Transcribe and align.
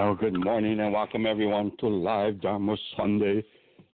Well, 0.00 0.14
good 0.14 0.42
morning 0.42 0.80
and 0.80 0.94
welcome 0.94 1.26
everyone 1.26 1.72
to 1.80 1.86
Live 1.86 2.40
Dharma 2.40 2.74
Sunday 2.96 3.44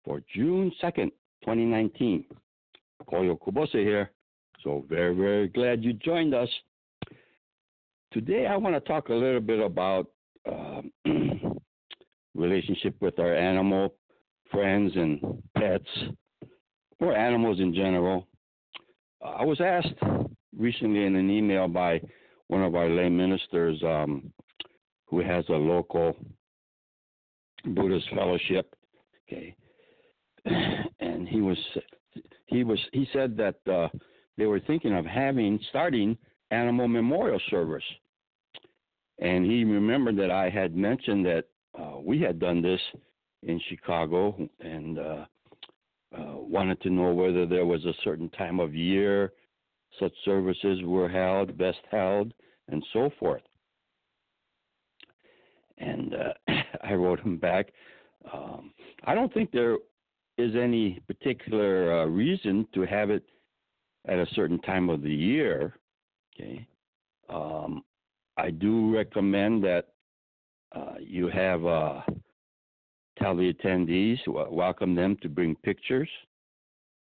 for 0.04 0.20
June 0.34 0.72
2nd, 0.82 1.12
2019. 1.44 2.26
Koyo 3.08 3.38
Kubose 3.38 3.74
here. 3.74 4.10
So 4.64 4.84
very, 4.90 5.14
very 5.14 5.48
glad 5.50 5.84
you 5.84 5.94
joined 5.94 6.34
us. 6.34 6.50
Today 8.12 8.48
I 8.48 8.58
want 8.58 8.74
to 8.74 8.80
talk 8.80 9.10
a 9.10 9.14
little 9.14 9.42
bit 9.42 9.60
about 9.60 10.08
um, 10.52 10.92
relationship 12.34 12.96
with 13.00 13.20
our 13.20 13.36
animal 13.36 13.94
friends 14.52 14.94
and 14.96 15.22
pets 15.56 15.86
or 17.00 17.16
animals 17.16 17.60
in 17.60 17.76
general. 17.76 18.28
I 19.24 19.46
was 19.46 19.62
asked 19.62 20.02
recently 20.58 21.06
in 21.06 21.16
an 21.16 21.30
email 21.30 21.68
by 21.68 22.02
one 22.48 22.64
of 22.64 22.74
our 22.74 22.90
lay 22.90 23.08
ministers 23.08 23.80
um, 23.84 24.34
who 25.12 25.20
has 25.20 25.46
a 25.50 25.54
local 25.54 26.16
Buddhist 27.64 28.08
fellowship. 28.16 28.74
Okay, 29.28 29.56
and 31.00 31.28
he 31.28 31.42
was 31.42 31.58
he 32.48 32.64
was 32.64 32.80
he 32.94 33.08
said 33.14 33.38
that 33.38 33.56
uh, 33.72 33.90
they 34.38 34.48
were 34.48 34.62
thinking 34.62 34.98
of 34.98 35.06
having 35.06 35.60
starting 35.70 36.18
animal 36.50 36.88
memorial 36.88 37.40
service, 37.52 37.84
and 39.20 39.46
he 39.46 39.64
remembered 39.64 40.18
that 40.18 40.32
I 40.32 40.50
had 40.50 40.76
mentioned 40.76 41.26
that 41.28 41.46
uh, 41.80 42.00
we 42.00 42.20
had 42.20 42.40
done 42.40 42.64
this 42.64 42.82
in 43.44 43.62
Chicago 43.70 44.50
and 44.60 44.98
uh, 44.98 45.26
uh, 46.18 46.36
wanted 46.38 46.82
to 46.82 46.90
know 46.90 47.14
whether 47.14 47.46
there 47.46 47.66
was 47.66 47.86
a 47.86 47.94
certain 48.04 48.30
time 48.30 48.60
of 48.60 48.74
year 48.74 49.32
such 50.00 50.14
services 50.24 50.80
were 50.84 51.10
held, 51.10 51.58
best 51.58 51.80
held, 51.90 52.34
and 52.70 52.84
so 52.94 53.10
forth. 53.20 53.42
And 55.82 56.16
uh, 56.16 56.54
I 56.84 56.94
wrote 56.94 57.20
him 57.20 57.38
back. 57.38 57.68
Um, 58.32 58.72
I 59.04 59.16
don't 59.16 59.34
think 59.34 59.52
there 59.52 59.78
is 60.38 60.56
any 60.56 61.02
particular 61.08 62.02
uh, 62.02 62.06
reason 62.06 62.68
to 62.74 62.82
have 62.82 63.10
it 63.10 63.24
at 64.08 64.18
a 64.18 64.28
certain 64.34 64.60
time 64.62 64.90
of 64.90 65.02
the 65.02 65.14
year. 65.14 65.76
Okay. 66.34 66.66
Um, 67.30 67.84
I 68.38 68.52
do 68.52 68.96
recommend 68.96 69.64
that 69.64 69.88
uh, 70.76 70.96
you 71.00 71.28
have 71.28 71.66
uh, 71.66 72.02
tell 73.20 73.36
the 73.36 73.54
attendees, 73.54 74.18
welcome 74.28 74.96
them 74.96 75.18
to 75.22 75.30
bring 75.30 75.56
pictures. 75.56 76.10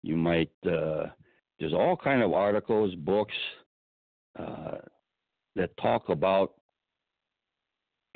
You 0.03 0.15
might 0.15 0.51
uh, 0.65 1.07
there's 1.59 1.73
all 1.73 1.97
kind 1.97 2.21
of 2.21 2.33
articles, 2.33 2.93
books 2.95 3.33
uh, 4.37 4.77
that 5.55 5.75
talk 5.77 6.09
about 6.09 6.53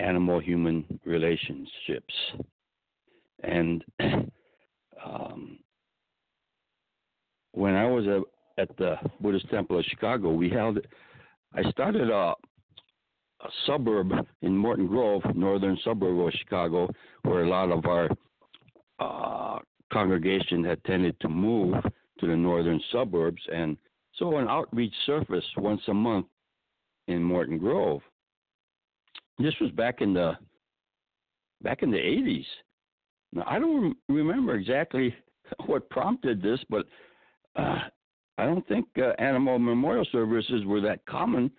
animal 0.02 0.40
human 0.40 1.00
relationships. 1.06 2.14
And 3.44 3.84
um, 5.06 5.60
when 7.54 7.76
I 7.76 7.86
was 7.86 8.06
a, 8.06 8.22
at 8.60 8.76
the 8.78 8.96
Buddhist 9.20 9.50
Temple 9.50 9.80
of 9.80 9.86
Chicago, 9.86 10.32
we 10.32 10.50
held, 10.50 10.80
I 11.54 11.70
started 11.72 12.10
a, 12.10 12.34
a 13.44 13.50
suburb 13.66 14.12
in 14.42 14.56
Morton 14.56 14.88
Grove, 14.88 15.24
northern 15.36 15.78
suburb 15.84 16.20
of 16.20 16.34
Chicago, 16.34 16.90
where 17.24 17.44
a 17.44 17.50
lot 17.50 17.72
of 17.72 17.86
our 17.86 18.10
uh, 19.00 19.60
congregation 19.92 20.64
had 20.64 20.84
tended 20.84 21.20
to 21.20 21.30
move 21.30 21.76
to 22.20 22.28
the 22.28 22.36
northern 22.36 22.80
suburbs. 22.92 23.42
And 23.52 23.78
so 24.16 24.38
an 24.38 24.48
outreach 24.48 24.94
surface 25.06 25.46
once 25.58 25.82
a 25.88 25.94
month 25.94 26.28
in 27.08 27.24
Morton 27.24 27.58
Grove. 27.58 28.02
This 29.42 29.56
was 29.60 29.72
back 29.72 30.02
in 30.02 30.14
the 30.14 30.38
back 31.62 31.84
in 31.84 31.92
the 31.92 31.98
80s. 31.98 32.46
Now 33.34 33.44
I 33.48 33.60
don't 33.60 33.96
remember 34.08 34.56
exactly 34.56 35.16
what 35.66 35.90
prompted 35.90 36.42
this, 36.42 36.60
but 36.70 36.86
uh, 37.56 37.80
I 38.38 38.46
don't 38.46 38.68
think 38.68 38.88
uh, 38.98 39.12
animal 39.20 39.60
memorial 39.60 40.06
services 40.12 40.64
were 40.66 40.82
that 40.82 41.06
common 41.06 41.52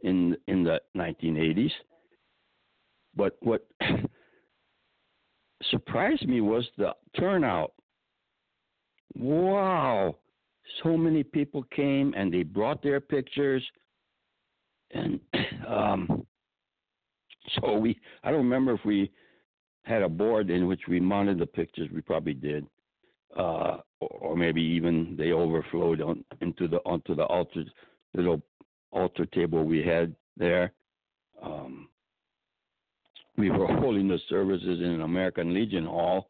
in 0.00 0.36
in 0.46 0.62
the 0.62 0.80
1980s. 0.96 1.72
But 3.16 3.36
what 3.40 3.66
surprised 5.70 6.26
me 6.28 6.40
was 6.40 6.68
the 6.76 6.94
turnout. 7.18 7.72
Wow, 9.16 10.16
so 10.82 10.96
many 10.96 11.24
people 11.24 11.64
came 11.74 12.14
and 12.16 12.32
they 12.32 12.44
brought 12.44 12.82
their 12.82 13.00
pictures, 13.00 13.64
and 14.92 15.18
um, 15.66 16.26
so 17.60 17.78
we 17.78 17.98
I 18.24 18.30
don't 18.30 18.44
remember 18.44 18.74
if 18.74 18.84
we 18.84 19.10
had 19.82 20.02
a 20.02 20.08
board 20.08 20.50
in 20.50 20.66
which 20.66 20.82
we 20.88 21.00
mounted 21.00 21.38
the 21.38 21.46
pictures. 21.46 21.88
We 21.92 22.02
probably 22.02 22.34
did, 22.34 22.66
uh, 23.36 23.78
or, 24.00 24.08
or, 24.20 24.36
maybe 24.36 24.60
even 24.60 25.16
they 25.18 25.32
overflowed 25.32 26.00
on, 26.02 26.24
into 26.40 26.68
the 26.68 26.78
onto 26.78 27.14
the 27.14 27.24
altar 27.24 27.64
little 28.14 28.42
altar 28.92 29.26
table 29.26 29.64
we 29.64 29.82
had 29.82 30.14
there. 30.36 30.72
Um, 31.42 31.88
we 33.36 33.50
were 33.50 33.66
holding 33.80 34.08
the 34.08 34.18
services 34.28 34.80
in 34.80 34.90
an 34.90 35.02
American 35.02 35.54
Legion 35.54 35.86
Hall, 35.86 36.28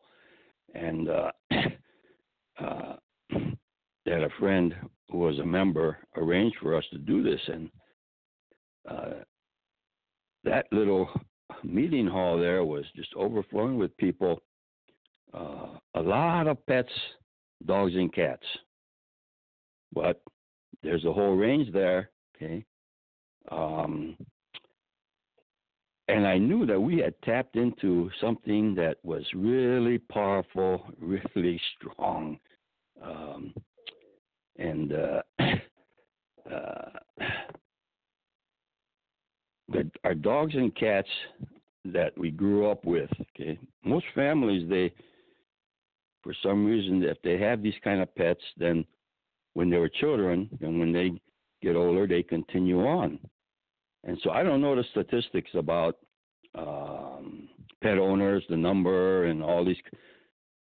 and 0.75 1.09
uh, 1.09 1.31
uh, 2.61 2.97
had 4.07 4.23
a 4.23 4.31
friend 4.39 4.75
who 5.11 5.19
was 5.19 5.39
a 5.39 5.45
member 5.45 5.99
arranged 6.17 6.57
for 6.61 6.77
us 6.77 6.85
to 6.93 6.99
do 6.99 7.23
this, 7.23 7.41
and 7.49 7.71
uh, 8.89 9.11
that 10.45 10.67
little 10.73 11.09
meeting 11.65 12.07
hall 12.07 12.39
there 12.39 12.65
was 12.65 12.85
just 12.95 13.13
overflowing 13.15 13.79
with 13.79 13.97
people. 13.97 14.43
Uh, 15.35 15.79
a 15.95 16.01
lot 16.01 16.47
of 16.47 16.65
pets, 16.67 16.93
dogs 17.67 17.95
and 17.95 18.13
cats. 18.13 18.47
But 19.93 20.23
there's 20.83 21.05
a 21.05 21.13
whole 21.13 21.35
range 21.35 21.73
there, 21.73 22.11
okay? 22.37 22.65
Um, 23.51 24.17
and 26.09 26.27
I 26.27 26.39
knew 26.39 26.65
that 26.67 26.81
we 26.81 26.99
had 26.99 27.15
tapped 27.23 27.57
into 27.57 28.11
something 28.21 28.75
that 28.77 28.97
was 29.03 29.25
really 29.35 29.99
powerful, 29.99 30.87
really 31.01 31.61
strong. 31.77 32.39
Um, 33.03 33.55
and 34.59 34.93
uh, 34.93 35.23
uh, 36.51 36.91
the, 39.69 39.91
our 40.05 40.15
dogs 40.15 40.55
and 40.55 40.75
cats 40.75 41.09
that 41.85 42.17
we 42.17 42.31
grew 42.31 42.71
up 42.71 42.85
with. 42.85 43.11
Okay, 43.21 43.59
most 43.85 44.07
families 44.15 44.69
they, 44.69 44.93
for 46.23 46.35
some 46.43 46.65
reason, 46.65 47.03
if 47.03 47.21
they 47.23 47.39
have 47.39 47.63
these 47.63 47.75
kind 47.83 48.01
of 48.01 48.15
pets, 48.15 48.43
then 48.57 48.85
when 49.55 49.71
they 49.71 49.79
were 49.79 49.89
children, 49.89 50.49
and 50.61 50.79
when 50.79 50.93
they 50.93 51.11
get 51.63 51.77
older, 51.77 52.07
they 52.07 52.23
continue 52.23 52.87
on. 52.87 53.19
And 54.05 54.19
so 54.23 54.31
I 54.31 54.43
don't 54.43 54.61
know 54.61 54.77
the 54.77 54.85
statistics 54.91 55.51
about 55.55 55.97
um, 56.55 57.49
pet 57.83 57.99
owners, 57.99 58.45
the 58.49 58.57
number, 58.57 59.25
and 59.25 59.43
all 59.43 59.65
these 59.65 59.77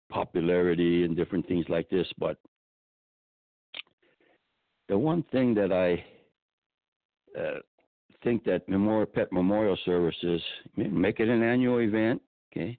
popularity 0.10 1.04
and 1.04 1.16
different 1.16 1.48
things 1.48 1.66
like 1.70 1.90
this. 1.90 2.08
But 2.18 2.38
the 4.90 4.98
one 4.98 5.24
thing 5.32 5.56
that 5.56 5.72
I 5.72 6.04
uh, 7.40 7.60
think 8.24 8.44
that 8.46 8.68
Memorial 8.68 9.06
Pet 9.06 9.32
Memorial 9.32 9.78
Services 9.86 10.42
make 10.76 11.20
it 11.20 11.30
an 11.30 11.44
annual 11.44 11.80
event, 11.80 12.22
okay, 12.52 12.78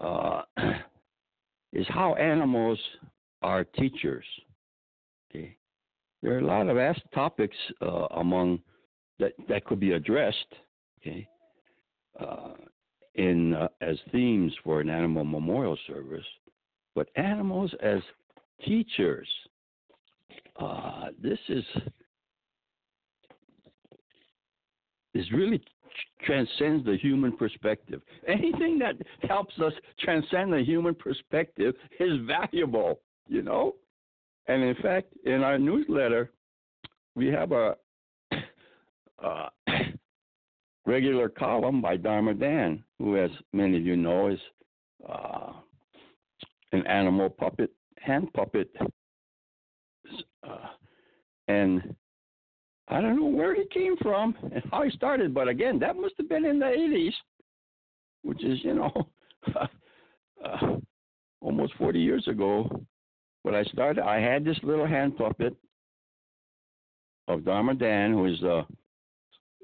uh, 0.00 0.42
is 1.72 1.86
how 1.88 2.14
animals 2.14 2.78
are 3.42 3.64
teachers. 3.64 4.24
Okay, 5.30 5.56
there 6.22 6.34
are 6.34 6.38
a 6.38 6.46
lot 6.46 6.68
of 6.68 6.78
asked 6.78 7.02
topics 7.14 7.56
uh, 7.82 8.06
among 8.16 8.60
that 9.18 9.32
that 9.48 9.64
could 9.64 9.80
be 9.80 9.92
addressed. 9.92 10.54
Okay, 11.00 11.28
uh, 12.18 12.54
in 13.14 13.54
uh, 13.54 13.68
as 13.80 13.96
themes 14.12 14.52
for 14.64 14.80
an 14.80 14.88
animal 14.88 15.24
memorial 15.24 15.76
service, 15.86 16.26
but 16.94 17.08
animals 17.16 17.72
as 17.82 18.00
teachers. 18.64 19.28
Uh, 20.58 21.06
this 21.22 21.38
is 21.48 21.64
is 25.14 25.30
really 25.32 25.62
transcends 26.22 26.84
the 26.84 26.96
human 26.96 27.36
perspective. 27.36 28.02
Anything 28.26 28.78
that 28.78 28.96
helps 29.28 29.54
us 29.60 29.72
transcend 30.00 30.52
the 30.52 30.62
human 30.62 30.94
perspective 30.94 31.74
is 31.98 32.18
valuable, 32.26 33.00
you 33.26 33.42
know. 33.42 33.74
And 34.46 34.62
in 34.62 34.74
fact, 34.76 35.12
in 35.24 35.42
our 35.42 35.58
newsletter, 35.58 36.30
we 37.14 37.26
have 37.28 37.52
a, 37.52 37.76
regular 40.86 41.28
column 41.28 41.82
by 41.82 41.96
Dharma 41.96 42.34
Dan, 42.34 42.82
who, 42.98 43.16
as 43.16 43.30
many 43.52 43.76
of 43.76 43.84
you 43.84 43.96
know, 43.96 44.28
is 44.28 44.38
uh, 45.08 45.52
an 46.72 46.86
animal 46.86 47.28
puppet, 47.28 47.70
hand 47.98 48.32
puppet. 48.32 48.70
Uh, 50.42 50.68
and 51.48 51.94
I 52.90 53.00
don't 53.00 53.16
know 53.20 53.26
where 53.26 53.54
he 53.54 53.64
came 53.66 53.96
from 53.98 54.34
and 54.42 54.62
how 54.70 54.82
he 54.82 54.90
started, 54.90 55.34
but 55.34 55.46
again, 55.46 55.78
that 55.80 55.96
must 55.96 56.14
have 56.16 56.28
been 56.28 56.46
in 56.46 56.58
the 56.58 56.66
80s, 56.66 57.12
which 58.22 58.42
is, 58.42 58.58
you 58.62 58.74
know, 58.74 59.08
uh, 60.44 60.76
almost 61.40 61.74
40 61.74 62.00
years 62.00 62.26
ago. 62.28 62.84
When 63.42 63.54
I 63.54 63.62
started, 63.64 64.02
I 64.02 64.20
had 64.20 64.44
this 64.44 64.58
little 64.62 64.86
hand 64.86 65.16
puppet 65.16 65.54
of 67.28 67.44
Dharma 67.44 67.74
Dan, 67.74 68.12
who 68.12 68.26
is 68.26 68.42
uh, 68.42 68.62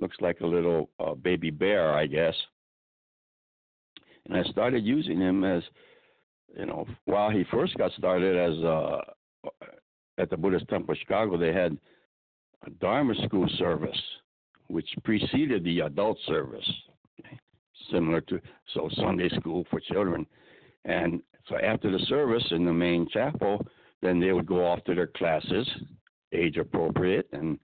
looks 0.00 0.16
like 0.20 0.40
a 0.40 0.46
little 0.46 0.90
uh, 1.00 1.14
baby 1.14 1.50
bear, 1.50 1.94
I 1.94 2.06
guess. 2.06 2.34
And 4.26 4.36
I 4.36 4.42
started 4.50 4.84
using 4.84 5.18
him 5.18 5.44
as, 5.44 5.62
you 6.58 6.66
know, 6.66 6.86
while 7.06 7.30
he 7.30 7.44
first 7.50 7.76
got 7.76 7.92
started 7.92 8.36
as 8.36 8.64
uh, 8.64 9.00
at 10.18 10.30
the 10.30 10.36
Buddhist 10.36 10.68
Temple 10.68 10.94
Chicago, 10.94 11.36
they 11.36 11.52
had 11.52 11.76
Dharma 12.80 13.14
school 13.26 13.48
service, 13.58 14.00
which 14.68 14.88
preceded 15.04 15.64
the 15.64 15.80
adult 15.80 16.18
service, 16.26 16.68
similar 17.90 18.20
to 18.22 18.40
so 18.72 18.88
Sunday 18.96 19.28
school 19.30 19.66
for 19.70 19.80
children. 19.80 20.26
And 20.84 21.22
so 21.48 21.56
after 21.56 21.90
the 21.90 22.04
service 22.06 22.44
in 22.50 22.64
the 22.64 22.72
main 22.72 23.08
chapel, 23.08 23.64
then 24.02 24.20
they 24.20 24.32
would 24.32 24.46
go 24.46 24.64
off 24.66 24.82
to 24.84 24.94
their 24.94 25.06
classes, 25.08 25.68
age 26.32 26.56
appropriate, 26.56 27.28
and 27.32 27.58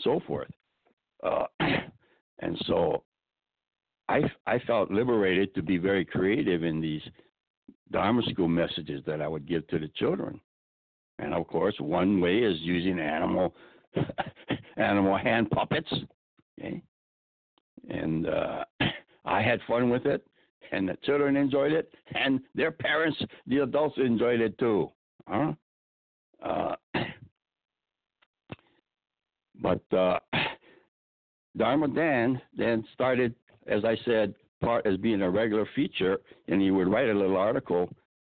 so 0.00 0.20
forth. 0.26 0.50
Uh, 1.22 1.46
and 2.40 2.60
so 2.66 3.02
I, 4.08 4.22
I 4.46 4.58
felt 4.66 4.90
liberated 4.90 5.54
to 5.54 5.62
be 5.62 5.78
very 5.78 6.04
creative 6.04 6.64
in 6.64 6.80
these 6.80 7.02
Dharma 7.92 8.22
school 8.30 8.48
messages 8.48 9.02
that 9.06 9.20
I 9.20 9.28
would 9.28 9.48
give 9.48 9.66
to 9.68 9.78
the 9.78 9.88
children. 9.96 10.40
And 11.18 11.34
of 11.34 11.46
course, 11.48 11.74
one 11.78 12.20
way 12.20 12.38
is 12.38 12.56
using 12.60 12.98
animal 12.98 13.54
animal 14.76 15.16
hand 15.16 15.50
puppets. 15.50 15.92
Okay? 16.58 16.82
And 17.88 18.26
uh, 18.28 18.64
I 19.24 19.42
had 19.42 19.60
fun 19.66 19.90
with 19.90 20.06
it, 20.06 20.26
and 20.72 20.88
the 20.88 20.96
children 21.04 21.36
enjoyed 21.36 21.72
it, 21.72 21.92
and 22.14 22.40
their 22.54 22.70
parents, 22.70 23.18
the 23.46 23.58
adults, 23.58 23.96
enjoyed 23.98 24.40
it 24.40 24.58
too. 24.58 24.90
Huh? 25.26 25.52
Uh, 26.42 26.74
but 29.60 29.82
uh, 29.92 30.18
Dharma 31.56 31.88
Dan 31.88 32.40
then 32.56 32.84
started, 32.94 33.34
as 33.66 33.84
I 33.84 33.96
said, 34.04 34.34
part 34.60 34.86
as 34.86 34.96
being 34.98 35.22
a 35.22 35.30
regular 35.30 35.66
feature, 35.74 36.18
and 36.48 36.60
he 36.60 36.70
would 36.70 36.88
write 36.88 37.08
a 37.08 37.14
little 37.14 37.36
article 37.36 37.88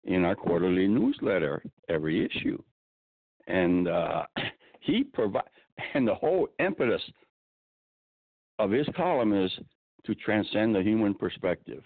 in 0.04 0.24
our 0.24 0.34
quarterly 0.34 0.86
newsletter 0.86 1.62
every 1.88 2.24
issue. 2.24 2.62
And 3.46 3.88
uh, 3.88 4.24
he 4.80 5.04
provide, 5.04 5.44
and 5.94 6.06
the 6.06 6.14
whole 6.14 6.48
impetus 6.58 7.02
of 8.58 8.70
his 8.70 8.86
column 8.96 9.32
is 9.32 9.50
to 10.04 10.14
transcend 10.14 10.74
the 10.74 10.82
human 10.82 11.14
perspective, 11.14 11.82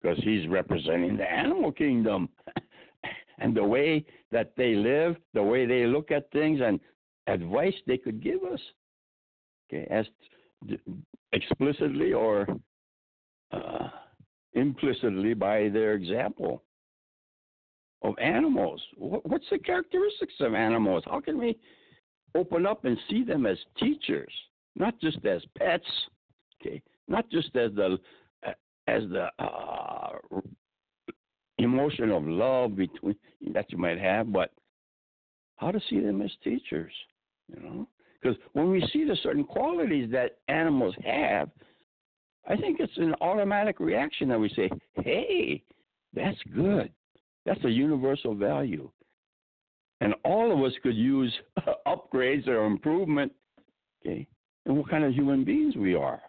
because 0.00 0.18
he's 0.22 0.46
representing 0.48 1.16
the 1.16 1.30
animal 1.30 1.72
kingdom, 1.72 2.28
and 3.38 3.56
the 3.56 3.64
way 3.64 4.04
that 4.32 4.52
they 4.56 4.74
live, 4.74 5.16
the 5.34 5.42
way 5.42 5.66
they 5.66 5.86
look 5.86 6.10
at 6.10 6.30
things, 6.30 6.60
and 6.62 6.80
advice 7.26 7.74
they 7.86 7.98
could 7.98 8.22
give 8.22 8.42
us, 8.44 8.60
okay, 9.68 9.86
as 9.90 10.06
explicitly 11.32 12.12
or 12.12 12.46
uh, 13.52 13.88
implicitly 14.54 15.34
by 15.34 15.68
their 15.68 15.94
example 15.94 16.62
of 18.06 18.18
animals. 18.18 18.80
What's 18.96 19.46
the 19.50 19.58
characteristics 19.58 20.34
of 20.40 20.54
animals? 20.54 21.02
How 21.06 21.20
can 21.20 21.38
we 21.38 21.58
open 22.34 22.66
up 22.66 22.84
and 22.84 22.96
see 23.10 23.24
them 23.24 23.46
as 23.46 23.58
teachers, 23.78 24.32
not 24.76 24.98
just 25.00 25.24
as 25.24 25.42
pets, 25.58 25.86
okay, 26.60 26.80
not 27.08 27.28
just 27.30 27.54
as 27.56 27.72
the 27.74 27.98
as 28.88 29.02
the 29.10 29.28
uh, 29.40 30.40
emotion 31.58 32.10
of 32.10 32.24
love 32.24 32.76
between 32.76 33.16
that 33.52 33.72
you 33.72 33.78
might 33.78 33.98
have, 33.98 34.32
but 34.32 34.52
how 35.56 35.72
to 35.72 35.80
see 35.90 35.98
them 35.98 36.22
as 36.22 36.30
teachers, 36.44 36.92
you 37.48 37.60
know? 37.60 37.88
Because 38.20 38.36
when 38.52 38.70
we 38.70 38.88
see 38.92 39.04
the 39.04 39.16
certain 39.22 39.42
qualities 39.42 40.08
that 40.12 40.38
animals 40.46 40.94
have, 41.04 41.50
I 42.48 42.56
think 42.56 42.78
it's 42.78 42.96
an 42.96 43.14
automatic 43.20 43.80
reaction 43.80 44.28
that 44.28 44.38
we 44.38 44.48
say, 44.50 44.70
"Hey, 44.94 45.64
that's 46.12 46.40
good. 46.54 46.92
That's 47.46 47.64
a 47.64 47.70
universal 47.70 48.34
value." 48.34 48.90
And 50.02 50.14
all 50.24 50.52
of 50.52 50.62
us 50.62 50.72
could 50.82 50.94
use 50.94 51.32
upgrades 51.86 52.46
or 52.48 52.66
improvement, 52.66 53.32
okay, 54.04 54.26
and 54.66 54.76
what 54.76 54.90
kind 54.90 55.04
of 55.04 55.14
human 55.14 55.44
beings 55.44 55.74
we 55.76 55.94
are. 55.94 56.20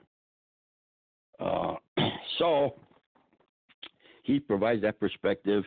Uh, 1.40 1.76
so 2.40 2.76
he 4.24 4.40
provides 4.40 4.82
that 4.82 5.00
perspective 5.00 5.64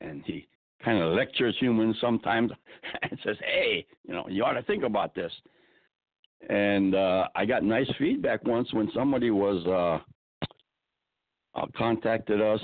and 0.00 0.22
he 0.24 0.46
kind 0.84 1.02
of 1.02 1.14
lectures 1.14 1.56
humans 1.60 1.96
sometimes 2.00 2.50
and 3.02 3.18
says, 3.24 3.36
hey, 3.44 3.86
you 4.06 4.14
know, 4.14 4.26
you 4.28 4.44
ought 4.44 4.52
to 4.52 4.62
think 4.62 4.84
about 4.84 5.14
this. 5.14 5.32
And 6.48 6.94
uh, 6.94 7.28
I 7.36 7.44
got 7.44 7.62
nice 7.62 7.90
feedback 7.98 8.44
once 8.44 8.72
when 8.72 8.90
somebody 8.94 9.30
was 9.30 9.64
uh, 9.66 11.60
uh, 11.60 11.66
contacted 11.76 12.40
us. 12.40 12.60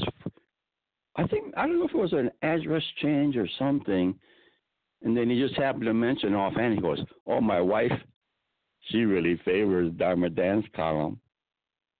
I 1.19 1.27
think 1.27 1.53
I 1.57 1.67
don't 1.67 1.81
know 1.81 1.85
if 1.85 1.95
it 1.95 1.97
was 1.97 2.13
an 2.13 2.31
address 2.43 2.83
change 3.03 3.37
or 3.37 3.49
something, 3.59 4.15
and 5.03 5.17
then 5.17 5.29
he 5.29 5.41
just 5.41 5.59
happened 5.59 5.85
to 5.85 5.95
mention 5.95 6.35
offhand, 6.35 6.75
he 6.75 6.81
goes, 6.81 7.01
Oh, 7.27 7.41
my 7.41 7.61
wife, 7.61 7.93
she 8.83 8.99
really 8.99 9.37
favors 9.45 9.93
Dharma 9.97 10.31
Dan's 10.31 10.65
column. 10.75 11.21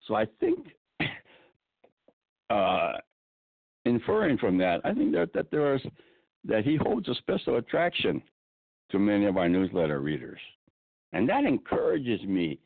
So 0.07 0.15
I 0.15 0.27
think, 0.39 0.69
uh, 2.51 2.93
inferring 3.85 4.39
from 4.39 4.57
that, 4.59 4.81
I 4.85 4.95
think 4.95 5.13
that, 5.13 5.33
that 5.35 5.51
there 5.51 5.75
is 5.75 5.83
that 6.45 6.65
he 6.65 6.77
holds 6.77 7.09
a 7.09 7.15
special 7.17 7.57
attraction 7.57 8.23
to 8.91 9.01
many 9.01 9.27
of 9.27 9.37
our 9.37 9.49
newsletter 9.49 10.01
readers. 10.01 10.41
And 11.13 11.29
that 11.29 11.45
encourages 11.45 12.23
me, 12.23 12.61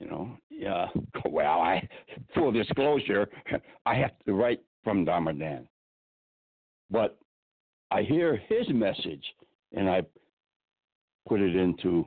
you 0.00 0.06
know. 0.06 0.30
Yeah, 0.48 0.86
well, 1.26 1.60
I 1.60 1.86
full 2.34 2.50
disclosure, 2.50 3.28
I 3.86 3.94
have 3.96 4.12
to 4.24 4.32
write 4.32 4.60
from 4.84 5.04
Dharma 5.04 5.32
Dan. 5.32 5.68
But 6.90 7.18
I 7.90 8.02
hear 8.02 8.36
his 8.48 8.68
message 8.68 9.24
and 9.72 9.88
I 9.88 10.02
put 11.28 11.40
it 11.40 11.54
into 11.54 12.06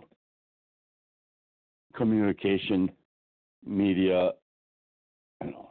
communication 1.96 2.90
media 3.66 4.32
you 5.44 5.52
know 5.52 5.70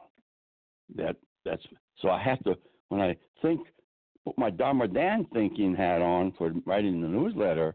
that 0.95 1.17
that's 1.45 1.63
so 2.01 2.09
I 2.09 2.23
have 2.23 2.43
to 2.45 2.57
when 2.89 3.01
I 3.01 3.17
think 3.41 3.61
put 4.25 4.39
my 4.39 4.51
Dharma 4.51 4.89
Dan 4.89 5.27
thinking 5.33 5.75
hat 5.75 6.01
on 6.01 6.33
for 6.39 6.53
writing 6.65 7.01
the 7.01 7.09
newsletter, 7.09 7.75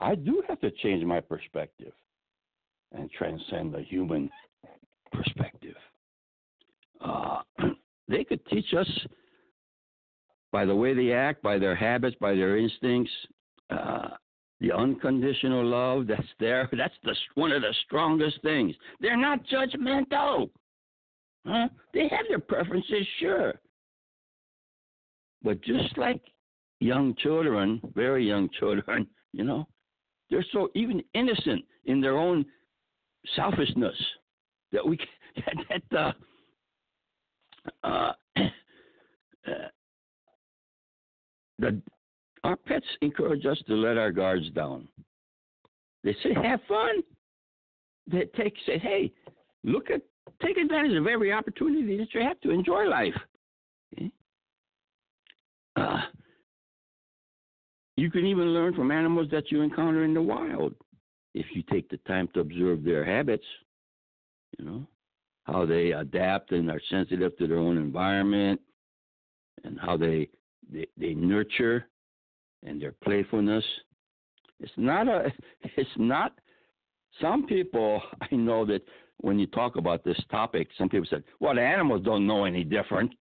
I 0.00 0.14
do 0.14 0.42
have 0.48 0.60
to 0.60 0.70
change 0.70 1.04
my 1.04 1.20
perspective 1.20 1.92
and 2.92 3.10
transcend 3.10 3.72
the 3.72 3.82
human 3.82 4.30
perspective. 5.12 5.76
Uh, 7.00 7.40
they 8.08 8.24
could 8.24 8.44
teach 8.46 8.74
us 8.74 8.88
by 10.50 10.64
the 10.64 10.74
way 10.74 10.94
they 10.94 11.12
act, 11.12 11.42
by 11.42 11.58
their 11.58 11.74
habits, 11.74 12.16
by 12.20 12.34
their 12.34 12.56
instincts, 12.56 13.12
uh, 13.70 14.08
the 14.60 14.72
unconditional 14.72 15.64
love 15.64 16.06
that's 16.06 16.22
there. 16.40 16.68
That's 16.76 16.94
the 17.04 17.14
one 17.34 17.52
of 17.52 17.62
the 17.62 17.74
strongest 17.84 18.42
things. 18.42 18.74
They're 19.00 19.16
not 19.16 19.40
judgmental. 19.46 20.50
Huh? 21.46 21.68
They 21.94 22.08
have 22.08 22.26
their 22.28 22.40
preferences, 22.40 23.06
sure. 23.20 23.54
But 25.42 25.62
just 25.62 25.96
like 25.96 26.20
young 26.80 27.14
children, 27.16 27.80
very 27.94 28.26
young 28.26 28.48
children, 28.58 29.06
you 29.32 29.44
know, 29.44 29.66
they're 30.30 30.44
so 30.52 30.68
even 30.74 31.02
innocent 31.14 31.64
in 31.84 32.00
their 32.00 32.18
own 32.18 32.44
selfishness 33.36 33.96
that 34.72 34.86
we 34.86 34.98
that, 35.36 35.82
that 35.90 35.98
uh, 35.98 36.12
uh, 37.84 38.12
uh, 38.36 39.68
the 41.58 41.80
our 42.44 42.56
pets 42.56 42.86
encourage 43.02 43.44
us 43.46 43.60
to 43.66 43.74
let 43.74 43.96
our 43.96 44.12
guards 44.12 44.48
down. 44.50 44.88
They 46.04 46.16
say, 46.22 46.34
"Have 46.34 46.60
fun." 46.68 47.02
They 48.06 48.24
take 48.36 48.54
say, 48.66 48.78
"Hey, 48.78 49.12
look 49.64 49.90
at 49.90 50.02
take 50.40 50.56
advantage 50.56 50.96
of 50.96 51.06
every 51.06 51.32
opportunity 51.32 51.96
that 51.98 52.14
you 52.14 52.20
have 52.20 52.40
to 52.40 52.50
enjoy 52.50 52.84
life." 52.84 53.14
Okay? 53.94 54.10
Uh, 55.76 56.02
you 57.96 58.10
can 58.10 58.24
even 58.24 58.54
learn 58.54 58.74
from 58.74 58.90
animals 58.90 59.28
that 59.30 59.50
you 59.50 59.62
encounter 59.62 60.04
in 60.04 60.14
the 60.14 60.22
wild 60.22 60.74
if 61.34 61.46
you 61.52 61.62
take 61.70 61.88
the 61.88 61.98
time 61.98 62.28
to 62.34 62.40
observe 62.40 62.84
their 62.84 63.04
habits. 63.04 63.44
You 64.58 64.64
know 64.64 64.86
how 65.48 65.64
they 65.64 65.92
adapt 65.92 66.52
and 66.52 66.70
are 66.70 66.80
sensitive 66.90 67.36
to 67.38 67.46
their 67.46 67.58
own 67.58 67.78
environment, 67.78 68.60
and 69.64 69.78
how 69.80 69.96
they 69.96 70.28
they, 70.70 70.86
they 70.96 71.14
nurture 71.14 71.88
and 72.64 72.80
their 72.80 72.92
playfulness. 73.02 73.64
It's 74.60 74.72
not 74.76 75.08
a. 75.08 75.32
It's 75.76 75.90
not. 75.96 76.32
Some 77.20 77.46
people 77.46 78.02
I 78.20 78.34
know 78.34 78.66
that 78.66 78.82
when 79.20 79.38
you 79.38 79.46
talk 79.46 79.76
about 79.76 80.04
this 80.04 80.20
topic, 80.30 80.68
some 80.76 80.88
people 80.88 81.06
said, 81.08 81.24
"Well, 81.40 81.54
the 81.54 81.62
animals 81.62 82.02
don't 82.04 82.26
know 82.26 82.44
any 82.44 82.64
different," 82.64 83.12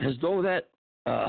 as 0.00 0.14
though 0.22 0.42
that. 0.42 0.70
Uh, 1.04 1.28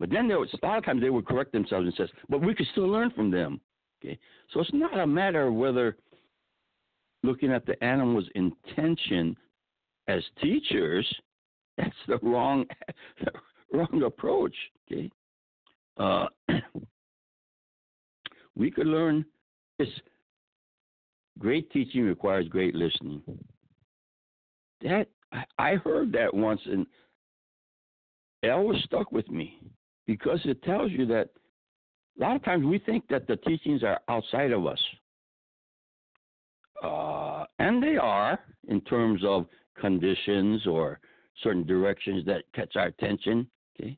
but 0.00 0.10
then 0.10 0.26
there 0.26 0.40
was 0.40 0.52
a 0.60 0.66
lot 0.66 0.78
of 0.78 0.84
times 0.84 1.00
they 1.00 1.10
would 1.10 1.26
correct 1.26 1.52
themselves 1.52 1.84
and 1.86 1.94
says, 1.94 2.08
"But 2.28 2.40
we 2.40 2.54
could 2.54 2.66
still 2.72 2.88
learn 2.88 3.10
from 3.10 3.30
them." 3.30 3.60
Okay, 4.02 4.18
so 4.52 4.60
it's 4.60 4.72
not 4.72 4.98
a 4.98 5.06
matter 5.06 5.46
of 5.46 5.54
whether 5.54 5.96
looking 7.22 7.52
at 7.52 7.66
the 7.66 7.82
animal's 7.82 8.28
intention 8.34 9.36
as 10.08 10.22
teachers, 10.40 11.06
that's 11.78 11.90
the 12.08 12.18
wrong 12.22 12.64
wrong 13.72 14.02
approach. 14.04 14.54
Okay, 14.90 15.10
uh, 15.96 16.26
we 18.56 18.70
could 18.70 18.86
learn. 18.86 19.24
This 19.78 19.88
great 21.38 21.70
teaching 21.72 22.04
requires 22.04 22.46
great 22.48 22.74
listening. 22.74 23.22
That 24.82 25.08
I 25.58 25.76
heard 25.76 26.12
that 26.12 26.32
once, 26.32 26.60
and 26.66 26.86
it 28.42 28.50
always 28.50 28.82
stuck 28.84 29.12
with 29.12 29.28
me 29.30 29.58
because 30.06 30.40
it 30.44 30.62
tells 30.62 30.90
you 30.92 31.06
that 31.06 31.30
a 32.18 32.22
lot 32.22 32.36
of 32.36 32.44
times 32.44 32.66
we 32.66 32.78
think 32.78 33.04
that 33.08 33.26
the 33.26 33.36
teachings 33.36 33.82
are 33.82 34.00
outside 34.08 34.52
of 34.52 34.66
us. 34.66 34.80
Uh, 36.82 37.44
and 37.58 37.82
they 37.82 37.96
are 37.96 38.38
in 38.68 38.80
terms 38.82 39.22
of 39.24 39.46
conditions 39.80 40.66
or 40.66 40.98
certain 41.42 41.64
directions 41.64 42.24
that 42.26 42.44
catch 42.54 42.76
our 42.76 42.86
attention. 42.86 43.48
Okay, 43.80 43.96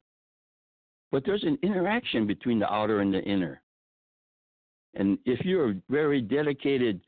but 1.11 1.25
there's 1.25 1.45
an 1.45 1.59
interaction 1.63 2.27
between 2.27 2.59
the 2.59 2.73
outer 2.73 3.01
and 3.01 3.13
the 3.13 3.23
inner. 3.23 3.63
And 4.95 5.19
if 5.25 5.45
you're 5.45 5.71
a 5.71 5.77
very 5.89 6.21
dedicated 6.21 7.01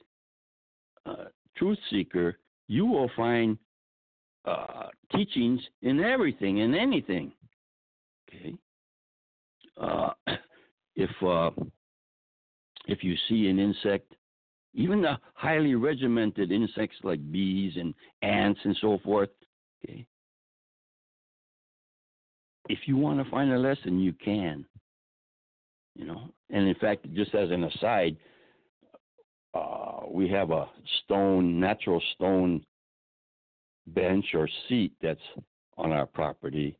uh, 1.05 1.27
truth 1.57 1.79
seeker, 1.91 2.39
you 2.69 2.87
will 2.87 3.11
find 3.15 3.57
uh, 4.45 4.89
teachings 5.15 5.61
in 5.83 6.01
everything 6.01 6.61
and 6.61 6.75
anything. 6.75 7.33
Okay. 8.29 8.55
Uh, 9.81 10.11
if 10.97 11.11
uh, 11.23 11.51
if 12.87 13.05
you 13.05 13.15
see 13.29 13.49
an 13.49 13.59
insect 13.59 14.16
even 14.77 15.01
the 15.01 15.19
highly 15.33 15.75
regimented 15.75 16.53
insects 16.53 16.97
like 17.03 17.33
bees 17.33 17.73
and 17.77 17.95
ants 18.21 18.61
and 18.63 18.77
so 18.81 18.99
forth. 19.03 19.31
Okay. 19.83 20.07
If 22.69 22.81
you 22.87 22.97
want 22.97 23.25
to 23.25 23.31
find 23.31 23.51
a 23.53 23.59
lesson, 23.59 23.99
you 23.99 24.13
can. 24.13 24.67
You 25.95 26.05
know, 26.05 26.31
and 26.51 26.69
in 26.69 26.75
fact, 26.75 27.11
just 27.15 27.35
as 27.35 27.51
an 27.51 27.65
aside, 27.65 28.19
uh, 29.55 30.01
we 30.11 30.29
have 30.29 30.51
a 30.51 30.69
stone, 31.03 31.59
natural 31.59 32.03
stone 32.15 32.63
bench 33.87 34.27
or 34.35 34.47
seat 34.69 34.93
that's 35.01 35.19
on 35.79 35.93
our 35.93 36.05
property. 36.05 36.77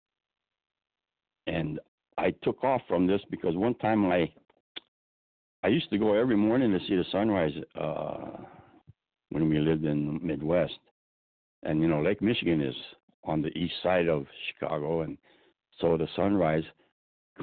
And 1.47 1.81
I 2.19 2.33
took 2.43 2.63
off 2.63 2.83
from 2.89 3.07
this 3.07 3.23
because 3.31 3.57
one 3.57 3.75
time 3.77 4.05
I 4.13 4.31
I 5.67 5.69
used 5.71 5.91
to 5.91 5.99
go 5.99 6.15
every 6.15 6.37
morning 6.37 6.71
to 6.71 6.79
see 6.87 6.95
the 6.95 7.05
sunrise 7.11 7.51
uh, 7.75 8.39
when 9.31 9.49
we 9.49 9.59
lived 9.59 9.85
in 9.85 10.07
the 10.07 10.25
Midwest. 10.25 10.79
And, 11.65 11.83
you 11.83 11.89
know, 11.89 12.01
Lake 12.01 12.23
Michigan 12.23 12.61
is 12.61 12.77
on 13.25 13.43
the 13.43 13.49
east 13.59 13.75
side 13.83 14.07
of 14.07 14.27
Chicago. 14.47 15.01
And 15.01 15.19
so 15.81 15.97
the 15.97 16.07
sunrise 16.15 16.63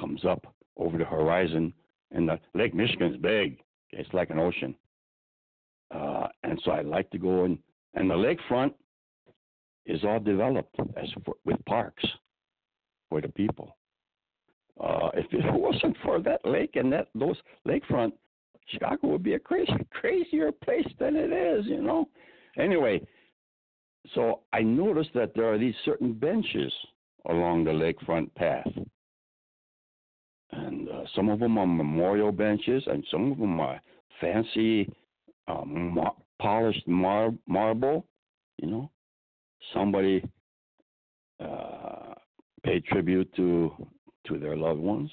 comes 0.00 0.24
up 0.24 0.54
over 0.78 0.96
the 0.96 1.04
horizon. 1.04 1.74
And 2.12 2.26
the 2.26 2.40
Lake 2.54 2.74
Michigan 2.74 3.12
is 3.12 3.20
big, 3.20 3.58
it's 3.90 4.14
like 4.14 4.30
an 4.30 4.38
ocean. 4.38 4.74
Uh, 5.94 6.28
and 6.44 6.58
so 6.64 6.70
I 6.70 6.80
like 6.80 7.10
to 7.10 7.18
go 7.18 7.44
and, 7.44 7.58
and 7.92 8.08
the 8.08 8.14
lakefront 8.14 8.72
is 9.84 10.02
all 10.02 10.18
developed 10.18 10.74
as 10.96 11.10
for, 11.26 11.34
with 11.44 11.62
parks 11.66 12.06
for 13.10 13.20
the 13.20 13.28
people. 13.28 13.76
Uh, 14.80 15.10
if 15.14 15.26
it 15.32 15.44
wasn't 15.52 15.96
for 16.04 16.20
that 16.20 16.44
lake 16.44 16.76
and 16.76 16.92
that 16.92 17.08
those 17.14 17.36
lakefront, 17.66 18.12
Chicago 18.66 19.08
would 19.08 19.22
be 19.22 19.34
a 19.34 19.38
crazy, 19.38 19.72
crazier 19.90 20.50
place 20.50 20.86
than 20.98 21.16
it 21.16 21.32
is, 21.32 21.66
you 21.66 21.82
know. 21.82 22.08
Anyway, 22.58 23.00
so 24.14 24.40
I 24.52 24.62
noticed 24.62 25.10
that 25.14 25.32
there 25.34 25.52
are 25.52 25.58
these 25.58 25.74
certain 25.84 26.12
benches 26.12 26.72
along 27.28 27.64
the 27.64 27.70
lakefront 27.70 28.34
path, 28.34 28.68
and 30.52 30.88
uh, 30.88 31.02
some 31.14 31.28
of 31.28 31.40
them 31.40 31.58
are 31.58 31.66
memorial 31.66 32.32
benches, 32.32 32.82
and 32.86 33.04
some 33.10 33.32
of 33.32 33.38
them 33.38 33.58
are 33.60 33.80
fancy, 34.20 34.92
um, 35.48 35.94
mar- 35.94 36.14
polished 36.40 36.86
mar- 36.86 37.34
marble. 37.46 38.06
You 38.58 38.70
know, 38.70 38.90
somebody 39.72 40.22
uh, 41.40 42.14
paid 42.62 42.84
tribute 42.84 43.34
to 43.36 43.72
to 44.26 44.38
their 44.38 44.56
loved 44.56 44.80
ones. 44.80 45.10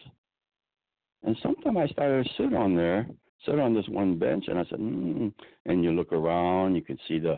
And 1.24 1.38
sometimes 1.44 1.78
I 1.78 1.88
started 1.88 2.26
to 2.26 2.30
sit 2.38 2.54
on 2.56 2.76
there, 2.76 3.08
sit 3.46 3.60
on 3.60 3.74
this 3.74 3.88
one 3.88 4.18
bench, 4.18 4.46
and 4.48 4.58
I 4.58 4.64
said, 4.70 4.80
mm. 4.80 5.32
and 5.66 5.84
you 5.84 5.92
look 5.92 6.12
around, 6.12 6.76
you 6.76 6.82
can 6.82 6.98
see 7.08 7.20
the 7.20 7.38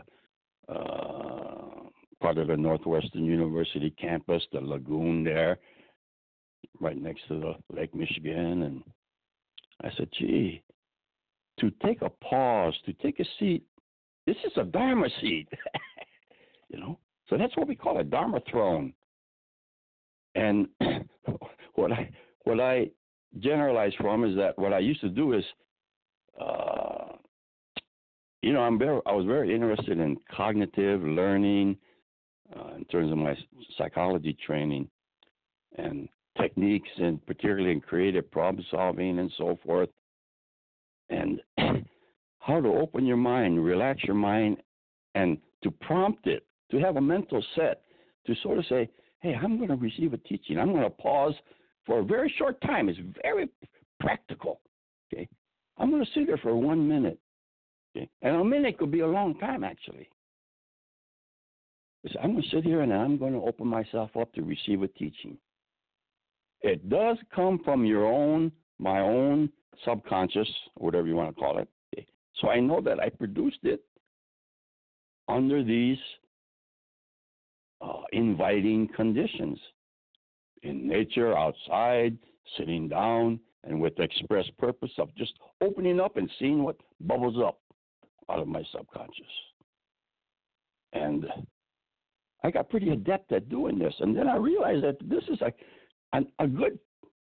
uh, 0.72 1.88
part 2.20 2.38
of 2.38 2.48
the 2.48 2.56
Northwestern 2.56 3.24
University 3.24 3.90
campus, 3.90 4.42
the 4.52 4.60
lagoon 4.60 5.24
there, 5.24 5.58
right 6.80 6.96
next 6.96 7.22
to 7.28 7.40
the 7.40 7.76
Lake 7.76 7.94
Michigan. 7.94 8.62
And 8.62 8.82
I 9.82 9.90
said, 9.96 10.08
gee, 10.18 10.62
to 11.60 11.70
take 11.84 12.02
a 12.02 12.10
pause, 12.10 12.74
to 12.86 12.92
take 12.94 13.20
a 13.20 13.24
seat, 13.38 13.64
this 14.26 14.36
is 14.46 14.52
a 14.56 14.64
Dharma 14.64 15.08
seat, 15.20 15.48
you 16.70 16.78
know? 16.78 16.98
So 17.28 17.36
that's 17.36 17.56
what 17.56 17.68
we 17.68 17.74
call 17.74 17.98
a 17.98 18.04
Dharma 18.04 18.40
throne. 18.50 18.92
And 20.34 20.68
what 21.74 21.92
I 21.92 22.10
what 22.44 22.60
I 22.60 22.90
generalize 23.40 23.92
from 24.00 24.24
is 24.24 24.36
that 24.36 24.58
what 24.58 24.72
I 24.72 24.78
used 24.78 25.00
to 25.00 25.08
do 25.08 25.32
is, 25.32 25.44
uh, 26.40 27.16
you 28.42 28.52
know, 28.52 28.60
I'm 28.60 28.78
very 28.78 29.00
I 29.06 29.12
was 29.12 29.26
very 29.26 29.54
interested 29.54 29.98
in 29.98 30.16
cognitive 30.30 31.02
learning 31.02 31.76
uh, 32.54 32.74
in 32.76 32.84
terms 32.86 33.10
of 33.10 33.18
my 33.18 33.36
psychology 33.76 34.36
training 34.46 34.88
and 35.76 36.08
techniques, 36.40 36.88
and 36.98 37.24
particularly 37.26 37.72
in 37.72 37.80
creative 37.80 38.30
problem 38.30 38.64
solving 38.70 39.18
and 39.18 39.32
so 39.38 39.58
forth, 39.64 39.88
and 41.10 41.40
how 42.38 42.60
to 42.60 42.68
open 42.68 43.06
your 43.06 43.16
mind, 43.16 43.64
relax 43.64 44.02
your 44.04 44.16
mind, 44.16 44.58
and 45.14 45.38
to 45.62 45.70
prompt 45.70 46.26
it, 46.26 46.44
to 46.70 46.78
have 46.78 46.96
a 46.96 47.00
mental 47.00 47.42
set, 47.54 47.82
to 48.26 48.34
sort 48.42 48.58
of 48.58 48.66
say, 48.66 48.88
hey, 49.24 49.34
I'm 49.34 49.56
going 49.56 49.70
to 49.70 49.76
receive 49.76 50.12
a 50.12 50.18
teaching. 50.18 50.58
I'm 50.58 50.70
going 50.70 50.84
to 50.84 50.90
pause 50.90 51.32
for 51.86 52.00
a 52.00 52.04
very 52.04 52.32
short 52.36 52.60
time. 52.60 52.90
It's 52.90 52.98
very 53.22 53.48
practical. 53.98 54.60
Okay, 55.12 55.26
I'm 55.78 55.90
going 55.90 56.04
to 56.04 56.10
sit 56.12 56.26
there 56.26 56.36
for 56.36 56.54
one 56.54 56.86
minute. 56.86 57.18
Okay, 57.96 58.08
and 58.20 58.36
a 58.36 58.44
minute 58.44 58.76
could 58.78 58.90
be 58.92 59.00
a 59.00 59.06
long 59.06 59.38
time 59.38 59.64
actually. 59.64 60.08
I'm 62.22 62.32
going 62.32 62.42
to 62.42 62.48
sit 62.50 62.64
here 62.64 62.82
and 62.82 62.92
I'm 62.92 63.16
going 63.16 63.32
to 63.32 63.40
open 63.40 63.66
myself 63.66 64.10
up 64.20 64.30
to 64.34 64.42
receive 64.42 64.82
a 64.82 64.88
teaching. 64.88 65.38
It 66.60 66.90
does 66.90 67.16
come 67.34 67.60
from 67.64 67.86
your 67.86 68.04
own, 68.06 68.52
my 68.78 69.00
own 69.00 69.48
subconscious, 69.86 70.48
whatever 70.74 71.06
you 71.06 71.14
want 71.14 71.34
to 71.34 71.40
call 71.40 71.56
it. 71.58 71.68
Okay. 71.96 72.06
So 72.42 72.50
I 72.50 72.60
know 72.60 72.82
that 72.82 73.00
I 73.00 73.08
produced 73.08 73.60
it 73.62 73.80
under 75.28 75.64
these 75.64 75.96
uh, 77.80 78.02
inviting 78.12 78.88
conditions 78.88 79.58
in 80.62 80.86
nature, 80.86 81.36
outside, 81.36 82.16
sitting 82.56 82.88
down, 82.88 83.38
and 83.64 83.80
with 83.80 83.96
the 83.96 84.02
express 84.02 84.46
purpose 84.58 84.92
of 84.98 85.14
just 85.16 85.32
opening 85.60 86.00
up 86.00 86.16
and 86.16 86.30
seeing 86.38 86.62
what 86.62 86.76
bubbles 87.00 87.36
up 87.44 87.60
out 88.30 88.38
of 88.38 88.48
my 88.48 88.62
subconscious. 88.72 89.24
And 90.92 91.26
I 92.42 92.50
got 92.50 92.68
pretty 92.68 92.90
adept 92.90 93.32
at 93.32 93.48
doing 93.48 93.78
this. 93.78 93.94
And 94.00 94.16
then 94.16 94.28
I 94.28 94.36
realized 94.36 94.84
that 94.84 94.96
this 95.08 95.24
is 95.28 95.40
a, 95.40 95.52
a, 96.16 96.22
a 96.44 96.46
good 96.46 96.78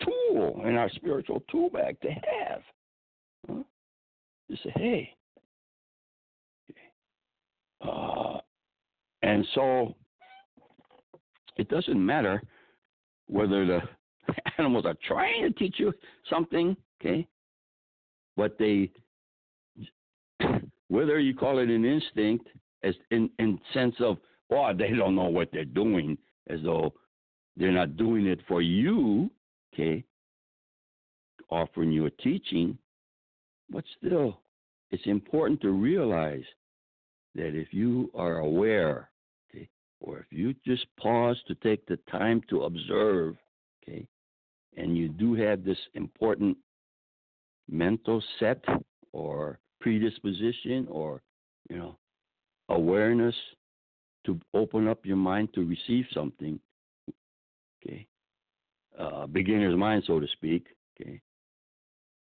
tool 0.04 0.62
in 0.66 0.76
our 0.76 0.90
spiritual 0.92 1.44
tool 1.50 1.70
bag 1.70 2.00
to 2.02 2.10
have. 2.10 2.62
Huh? 3.50 3.64
You 4.50 4.58
say, 4.64 4.72
hey. 4.76 5.14
Uh, 7.82 8.40
and 9.24 9.46
so 9.56 9.96
it 11.58 11.70
doesn't 11.70 12.04
matter 12.04 12.42
whether 13.28 13.66
the 13.66 13.80
animals 14.58 14.86
are 14.86 14.98
trying 15.08 15.44
to 15.44 15.52
teach 15.52 15.76
you 15.78 15.94
something, 16.30 16.76
okay, 17.02 17.28
but 18.36 18.58
they, 18.58 18.92
whether 20.88 21.20
you 21.20 21.36
call 21.36 21.60
it 21.60 21.70
an 21.70 21.86
instinct, 21.86 22.48
as 22.84 22.94
in 23.12 23.30
in 23.40 23.60
sense 23.74 23.96
of, 24.00 24.18
oh, 24.52 24.72
they 24.78 24.90
don't 24.90 25.16
know 25.16 25.30
what 25.30 25.50
they're 25.52 25.66
doing, 25.66 26.18
as 26.50 26.60
though 26.64 26.94
they're 27.56 27.72
not 27.72 27.98
doing 27.98 28.28
it 28.28 28.40
for 28.48 28.62
you, 28.62 29.30
okay, 29.74 30.04
offering 31.50 31.92
you 31.92 32.06
a 32.06 32.12
teaching, 32.12 32.78
but 33.70 33.84
still, 33.98 34.42
it's 34.92 35.06
important 35.06 35.62
to 35.62 35.72
realize 35.72 36.44
that 37.36 37.56
if 37.56 37.74
you 37.74 38.10
are 38.16 38.40
aware 38.40 39.10
or 40.00 40.20
if 40.20 40.26
you 40.32 40.54
just 40.66 40.86
pause 41.00 41.38
to 41.48 41.56
take 41.56 41.86
the 41.88 41.98
time 42.10 42.42
to 42.50 42.64
observe, 42.64 43.36
okay, 43.84 44.08
and 44.76 44.98
you 44.98 45.10
do 45.10 45.34
have 45.34 45.64
this 45.64 45.78
important 45.96 46.58
mental 47.70 48.24
set 48.40 48.64
or 49.12 49.60
predisposition 49.82 50.88
or, 50.90 51.22
you 51.70 51.78
know, 51.78 51.98
awareness 52.70 53.36
to 54.26 54.40
open 54.54 54.88
up 54.88 55.06
your 55.06 55.18
mind 55.18 55.50
to 55.54 55.66
receive 55.66 56.06
something, 56.14 56.60
okay, 57.82 58.06
uh, 59.00 59.26
beginner's 59.28 59.78
mind, 59.78 60.04
so 60.06 60.20
to 60.20 60.28
speak, 60.34 60.68
okay, 61.00 61.22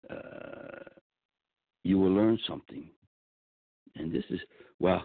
uh, 0.10 0.89
you 1.84 1.98
will 1.98 2.12
learn 2.12 2.38
something. 2.48 2.88
And 3.96 4.13
this 4.13 4.24
is, 4.30 4.39
well, 4.80 5.04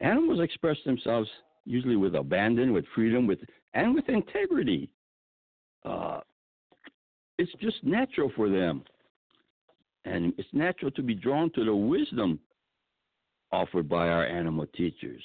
animals 0.00 0.40
express 0.40 0.76
themselves 0.84 1.28
usually 1.64 1.96
with 1.96 2.14
abandon, 2.14 2.72
with 2.72 2.84
freedom, 2.94 3.26
with 3.26 3.40
and 3.74 3.94
with 3.94 4.08
integrity. 4.08 4.90
Uh, 5.84 6.20
it's 7.38 7.52
just 7.60 7.82
natural 7.82 8.30
for 8.36 8.48
them, 8.48 8.82
and 10.04 10.32
it's 10.38 10.48
natural 10.52 10.90
to 10.92 11.02
be 11.02 11.14
drawn 11.14 11.50
to 11.52 11.64
the 11.64 11.74
wisdom 11.74 12.38
offered 13.50 13.88
by 13.88 14.08
our 14.08 14.26
animal 14.26 14.66
teachers. 14.74 15.22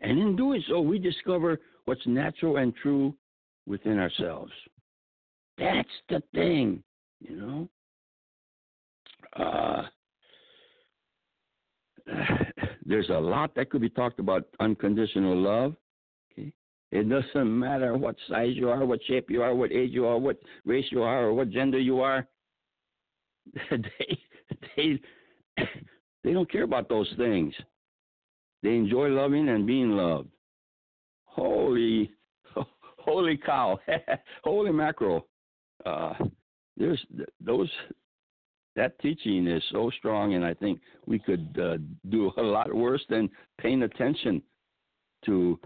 And 0.00 0.18
in 0.18 0.36
doing 0.36 0.62
so, 0.68 0.80
we 0.80 0.98
discover 0.98 1.58
what's 1.84 2.06
natural 2.06 2.58
and 2.58 2.74
true 2.76 3.14
within 3.66 3.98
ourselves. 3.98 4.52
That's 5.58 5.88
the 6.08 6.22
thing, 6.32 6.82
you 7.20 7.36
know. 7.36 7.68
Uh, 9.36 9.82
there's 12.88 13.10
a 13.10 13.20
lot 13.20 13.54
that 13.54 13.68
could 13.68 13.82
be 13.82 13.90
talked 13.90 14.18
about 14.18 14.48
unconditional 14.60 15.36
love. 15.36 15.76
Okay? 16.32 16.50
It 16.90 17.08
doesn't 17.08 17.58
matter 17.58 17.96
what 17.96 18.16
size 18.28 18.54
you 18.54 18.70
are, 18.70 18.86
what 18.86 19.00
shape 19.06 19.30
you 19.30 19.42
are, 19.42 19.54
what 19.54 19.70
age 19.70 19.90
you 19.92 20.06
are, 20.06 20.18
what 20.18 20.38
race 20.64 20.86
you 20.90 21.02
are, 21.02 21.26
or 21.26 21.34
what 21.34 21.50
gender 21.50 21.78
you 21.78 22.00
are. 22.00 22.26
they 23.70 24.18
they 24.74 25.00
they 26.24 26.32
don't 26.32 26.50
care 26.50 26.62
about 26.62 26.88
those 26.88 27.12
things. 27.18 27.52
They 28.62 28.70
enjoy 28.70 29.08
loving 29.08 29.50
and 29.50 29.66
being 29.66 29.90
loved. 29.90 30.30
Holy 31.26 32.10
holy 32.98 33.36
cow. 33.36 33.78
holy 34.44 34.72
mackerel. 34.72 35.26
Uh, 35.84 36.14
there's 36.78 37.04
those 37.38 37.70
that 38.78 38.98
teaching 39.00 39.48
is 39.48 39.62
so 39.72 39.90
strong, 39.98 40.34
and 40.34 40.44
I 40.44 40.54
think 40.54 40.80
we 41.04 41.18
could 41.18 41.58
uh, 41.60 41.78
do 42.10 42.32
a 42.36 42.42
lot 42.42 42.72
worse 42.72 43.04
than 43.10 43.28
paying 43.60 43.82
attention 43.82 44.40
to 45.26 45.58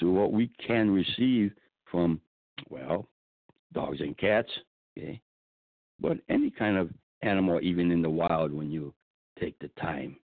to 0.00 0.10
what 0.10 0.32
we 0.32 0.50
can 0.66 0.90
receive 0.90 1.52
from 1.90 2.20
well 2.68 3.06
dogs 3.72 4.00
and 4.00 4.18
cats, 4.18 4.48
okay, 4.98 5.20
but 6.00 6.18
any 6.28 6.50
kind 6.50 6.76
of 6.76 6.90
animal, 7.22 7.60
even 7.62 7.92
in 7.92 8.02
the 8.02 8.10
wild, 8.10 8.52
when 8.52 8.68
you 8.68 8.92
take 9.38 9.56
the 9.60 9.68
time. 9.80 10.16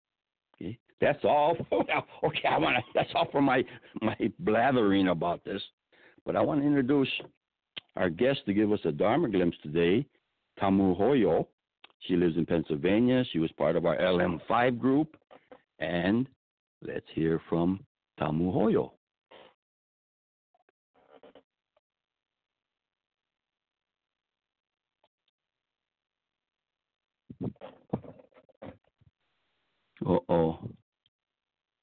Okay, 0.56 0.76
that's 1.00 1.24
all. 1.24 1.56
okay, 1.72 2.48
I 2.48 2.58
want 2.58 2.76
to. 2.76 2.82
That's 2.92 3.10
all 3.14 3.28
for 3.30 3.40
my 3.40 3.64
my 4.02 4.16
blathering 4.40 5.08
about 5.08 5.44
this, 5.44 5.62
but 6.24 6.34
I 6.34 6.40
want 6.40 6.60
to 6.60 6.66
introduce 6.66 7.10
our 7.94 8.10
guest 8.10 8.40
to 8.46 8.52
give 8.52 8.72
us 8.72 8.80
a 8.84 8.90
Dharma 8.90 9.28
glimpse 9.28 9.58
today, 9.62 10.04
Tamu 10.58 10.96
Hoyo. 10.96 11.46
She 12.00 12.16
lives 12.16 12.36
in 12.36 12.46
Pennsylvania. 12.46 13.24
She 13.32 13.38
was 13.38 13.50
part 13.52 13.76
of 13.76 13.84
our 13.86 13.96
LM5 13.96 14.78
group. 14.78 15.16
And 15.78 16.28
let's 16.82 17.06
hear 17.14 17.40
from 17.48 17.80
Tamu 18.18 18.52
Hoyo. 18.52 18.92
Uh 30.06 30.18
oh. 30.28 30.58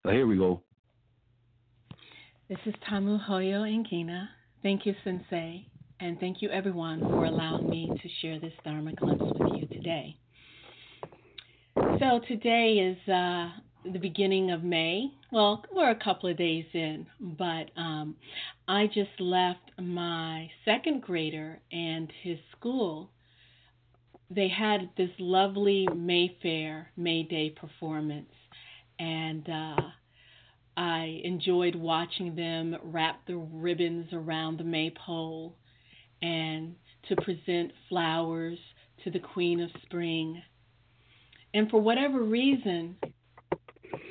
Here 0.06 0.26
we 0.26 0.38
go. 0.38 0.62
This 2.50 2.60
is 2.66 2.74
Tamu 2.88 3.18
Hoyo 3.18 3.64
Ngina. 3.64 4.28
Thank 4.62 4.86
you, 4.86 4.94
Sensei. 5.04 5.68
And 6.04 6.20
thank 6.20 6.42
you, 6.42 6.50
everyone, 6.50 7.00
for 7.00 7.24
allowing 7.24 7.70
me 7.70 7.90
to 7.90 8.10
share 8.22 8.38
this 8.38 8.52
Dharma 8.66 8.92
glimpse 8.92 9.24
with 9.40 9.54
you 9.54 9.68
today. 9.68 10.18
So, 11.78 12.20
today 12.28 12.74
is 12.74 13.10
uh, 13.10 13.52
the 13.90 14.00
beginning 14.00 14.52
of 14.52 14.66
May. 14.66 15.14
Well, 15.32 15.64
we're 15.74 15.92
a 15.92 16.04
couple 16.04 16.30
of 16.30 16.36
days 16.36 16.66
in, 16.74 17.08
but 17.22 17.72
um, 17.78 18.18
I 18.68 18.88
just 18.88 19.18
left 19.18 19.62
my 19.82 20.50
second 20.66 21.04
grader 21.04 21.62
and 21.72 22.12
his 22.22 22.38
school. 22.52 23.10
They 24.30 24.50
had 24.50 24.90
this 24.98 25.12
lovely 25.20 25.88
Mayfair 25.96 26.92
May 26.98 27.24
Day 27.24 27.52
performance, 27.52 28.34
and 29.00 29.50
uh, 29.50 29.82
I 30.76 31.22
enjoyed 31.24 31.76
watching 31.76 32.36
them 32.36 32.76
wrap 32.84 33.26
the 33.26 33.38
ribbons 33.38 34.10
around 34.12 34.60
the 34.60 34.66
maypole 34.66 35.56
and 36.24 36.76
to 37.10 37.16
present 37.18 37.74
flowers 37.90 38.58
to 39.04 39.12
the 39.12 39.20
Queen 39.20 39.60
of 39.60 39.70
Spring. 39.84 40.42
And 41.54 41.70
for 41.70 41.82
whatever 41.82 42.24
reason, 42.24 42.96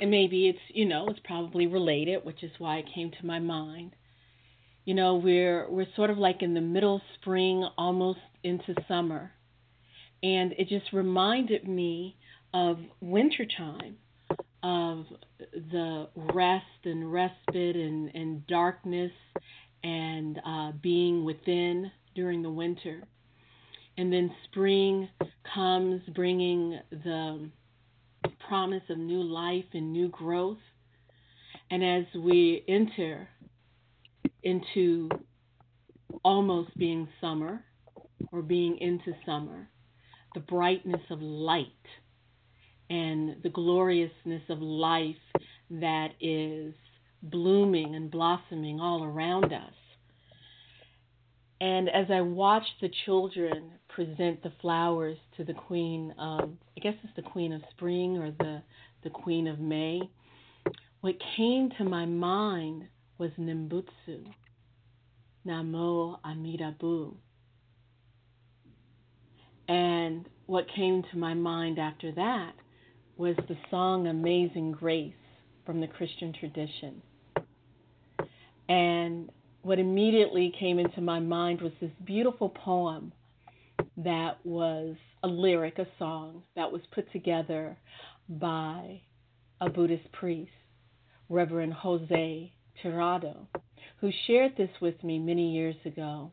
and 0.01 0.11
maybe 0.11 0.48
it's, 0.48 0.59
you 0.68 0.85
know, 0.85 1.09
it's 1.09 1.20
probably 1.25 1.66
related, 1.66 2.25
which 2.25 2.44
is 2.44 2.53
why 2.59 2.77
it 2.77 2.85
came 2.94 3.11
to 3.11 3.27
my 3.27 3.38
mind. 3.38 3.96
You 4.85 4.94
know, 4.94 5.14
we're 5.14 5.68
we're 5.70 5.87
sort 5.96 6.11
of 6.11 6.18
like 6.18 6.42
in 6.42 6.55
the 6.55 6.61
middle 6.61 6.96
of 6.96 7.03
spring, 7.20 7.66
almost 7.79 8.18
into 8.44 8.75
summer. 8.87 9.33
And 10.22 10.53
it 10.53 10.68
just 10.68 10.92
reminded 10.92 11.66
me 11.66 12.16
of 12.53 12.79
wintertime, 13.01 13.96
of 14.62 15.07
the 15.38 16.09
rest 16.14 16.66
and 16.85 17.12
respite 17.12 17.77
and, 17.77 18.14
and 18.14 18.46
darkness 18.46 19.12
and 19.83 20.40
uh, 20.46 20.72
being 20.81 21.25
within 21.25 21.90
during 22.14 22.42
the 22.42 22.51
winter. 22.51 23.03
And 23.96 24.12
then 24.12 24.31
spring 24.44 25.09
comes 25.55 26.03
bringing 26.14 26.79
the 26.90 27.51
promise 28.48 28.83
of 28.88 28.98
new 28.98 29.22
life 29.22 29.64
and 29.72 29.92
new 29.92 30.09
growth. 30.09 30.59
And 31.70 31.85
as 31.85 32.05
we 32.14 32.64
enter 32.68 33.29
into 34.42 35.09
almost 36.25 36.77
being 36.77 37.09
summer, 37.20 37.64
or 38.33 38.42
being 38.42 38.79
into 38.79 39.12
summer, 39.27 39.68
the 40.35 40.40
brightness 40.40 41.03
of 41.11 41.20
light 41.20 41.66
and 42.88 43.37
the 43.42 43.51
gloriousness 43.51 44.42
of 44.48 44.61
life 44.61 45.14
that 45.70 46.09
is 46.20 46.75
blooming 47.22 47.94
and 47.94 48.11
blossoming 48.11 48.81
all 48.81 49.05
around 49.05 49.53
us. 49.53 49.75
And 51.62 51.88
as 51.90 52.07
I 52.11 52.22
watched 52.22 52.81
the 52.81 52.90
children 53.05 53.70
present 53.88 54.42
the 54.42 54.51
flowers 54.61 55.16
to 55.37 55.44
the 55.44 55.55
Queen 55.55 56.12
of, 56.18 56.51
I 56.77 56.81
guess 56.81 56.94
it's 57.05 57.14
the 57.14 57.22
Queen 57.22 57.53
of 57.53 57.62
Spring 57.70 58.18
or 58.18 58.33
the, 58.33 58.62
the 59.05 59.11
Queen 59.11 59.46
of 59.46 59.61
May, 59.61 60.01
what 61.03 61.14
came 61.37 61.70
to 61.79 61.85
my 61.85 62.05
mind 62.05 62.88
was 63.16 63.31
Nembutsu, 63.38 64.25
Namo 65.46 66.18
Amida 66.25 66.75
Bu. 66.81 67.14
And 69.68 70.29
what 70.46 70.66
came 70.75 71.05
to 71.12 71.16
my 71.16 71.35
mind 71.35 71.79
after 71.79 72.11
that 72.11 72.55
was 73.16 73.37
the 73.46 73.57
song 73.70 74.09
Amazing 74.09 74.72
Grace 74.72 75.14
from 75.64 75.81
the 75.81 75.87
Christian 75.87 76.33
tradition. 76.33 77.01
And 78.68 79.31
what 79.62 79.79
immediately 79.79 80.53
came 80.59 80.79
into 80.79 81.01
my 81.01 81.20
mind 81.20 81.61
was 81.61 81.72
this 81.81 81.90
beautiful 82.05 82.48
poem 82.48 83.12
that 83.96 84.44
was 84.44 84.96
a 85.22 85.29
lyric, 85.29 85.79
a 85.79 85.87
song 85.98 86.42
that 86.57 86.70
was 86.70 86.83
put 86.92 87.11
together 87.12 87.77
by 88.29 89.01
a 89.61 89.70
Buddhist 89.70 90.11
priest, 90.12 90.51
Reverend 91.29 91.72
Jose 91.75 92.53
Tirado, 92.83 93.46
who 94.01 94.11
shared 94.27 94.57
this 94.57 94.70
with 94.81 95.03
me 95.05 95.20
many 95.20 95.53
years 95.53 95.77
ago. 95.85 96.33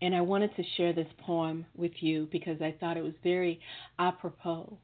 And 0.00 0.14
I 0.14 0.20
wanted 0.20 0.54
to 0.56 0.62
share 0.76 0.92
this 0.92 1.08
poem 1.18 1.66
with 1.76 1.92
you 2.00 2.28
because 2.30 2.62
I 2.62 2.74
thought 2.78 2.96
it 2.96 3.02
was 3.04 3.12
very 3.24 3.60
apropos, 3.98 4.78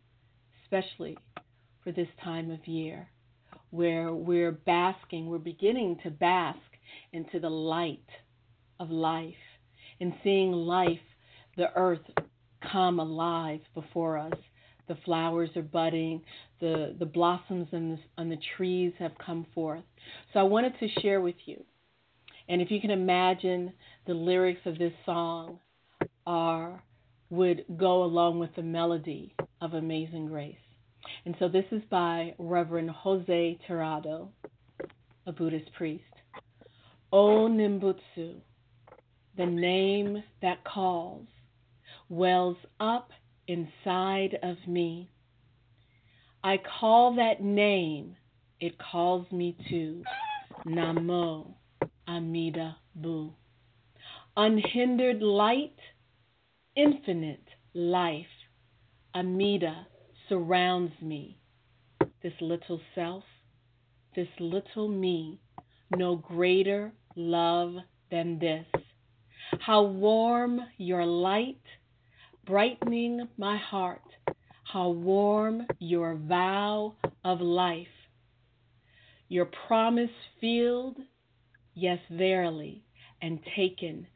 especially 0.65 1.17
for 1.85 1.93
this 1.93 2.09
time 2.23 2.51
of 2.51 2.67
year 2.67 3.09
where 3.71 4.13
we're 4.13 4.53
basking, 4.53 5.27
we're 5.27 5.39
beginning 5.39 5.99
to 6.03 6.11
bask 6.11 6.59
into 7.13 7.41
the 7.41 7.49
light 7.49 8.09
of 8.79 8.91
life 8.91 9.35
and 10.01 10.13
seeing 10.23 10.53
life, 10.53 10.99
the 11.57 11.73
earth, 11.75 12.01
come 12.71 13.01
alive 13.01 13.61
before 13.75 14.19
us. 14.19 14.39
The 14.89 14.97
flowers 15.05 15.51
are 15.57 15.63
budding, 15.63 16.23
the, 16.61 16.95
the 16.99 17.07
blossoms 17.07 17.69
on 17.73 17.91
the, 17.91 17.99
on 18.23 18.29
the 18.29 18.39
trees 18.57 18.93
have 18.99 19.13
come 19.25 19.47
forth. 19.55 19.83
So 20.33 20.39
I 20.39 20.45
wanted 20.45 20.79
to 20.79 21.01
share 21.01 21.21
with 21.21 21.35
you. 21.45 21.65
And 22.49 22.63
if 22.63 22.71
you 22.71 22.81
can 22.81 22.93
imagine 22.93 23.73
the 24.07 24.15
lyrics 24.15 24.61
of 24.65 24.79
this 24.79 24.93
song 25.05 25.59
are 26.27 26.83
would 27.31 27.65
go 27.77 28.05
along 28.05 28.39
with 28.39 28.55
the 28.55 28.63
melody 28.63 29.35
of 29.61 29.75
Amazing 29.75 30.27
Grace. 30.27 30.57
And 31.25 31.35
so 31.39 31.49
this 31.49 31.65
is 31.71 31.83
by 31.91 32.35
Reverend 32.39 32.91
Jose 32.91 33.59
Tirado, 33.69 34.29
a 35.27 35.33
Buddhist 35.33 35.73
priest. 35.75 36.05
O 37.13 37.49
Nembutsu, 37.49 38.41
the 39.37 39.47
name 39.47 40.23
that 40.43 40.65
calls, 40.65 41.27
wells 42.09 42.57
up 42.81 43.11
inside 43.49 44.39
of 44.43 44.57
me. 44.67 45.11
I 46.43 46.59
call 46.81 47.17
that 47.17 47.43
name, 47.43 48.17
it 48.61 48.75
calls 48.79 49.31
me 49.33 49.57
to 49.71 50.03
Namo 50.67 51.55
Amida 52.09 52.77
Bu. 52.95 53.33
Unhindered 54.37 55.23
light, 55.23 55.77
infinite 56.77 57.45
life, 57.75 58.27
Amida 59.15 59.87
surrounds 60.29 60.93
me. 61.01 61.39
This 62.23 62.33
little 62.41 62.81
self, 62.95 63.25
this 64.15 64.29
little 64.41 64.89
me, 64.89 65.41
no 65.97 66.17
greater 66.17 66.93
love 67.15 67.75
than 68.11 68.39
this. 68.39 68.67
How 69.61 69.83
warm 69.83 70.61
your 70.77 71.07
light, 71.07 71.63
brightening 72.47 73.29
my 73.37 73.57
heart. 73.57 74.03
How 74.65 74.89
warm 74.89 75.63
your 75.79 76.17
vow 76.17 76.95
of 77.25 77.41
life. 77.41 77.87
Your 79.29 79.49
promise 79.67 80.11
filled, 80.41 80.99
yes, 81.75 81.99
verily, 82.11 82.85
and 83.23 83.39
taken 83.57 84.07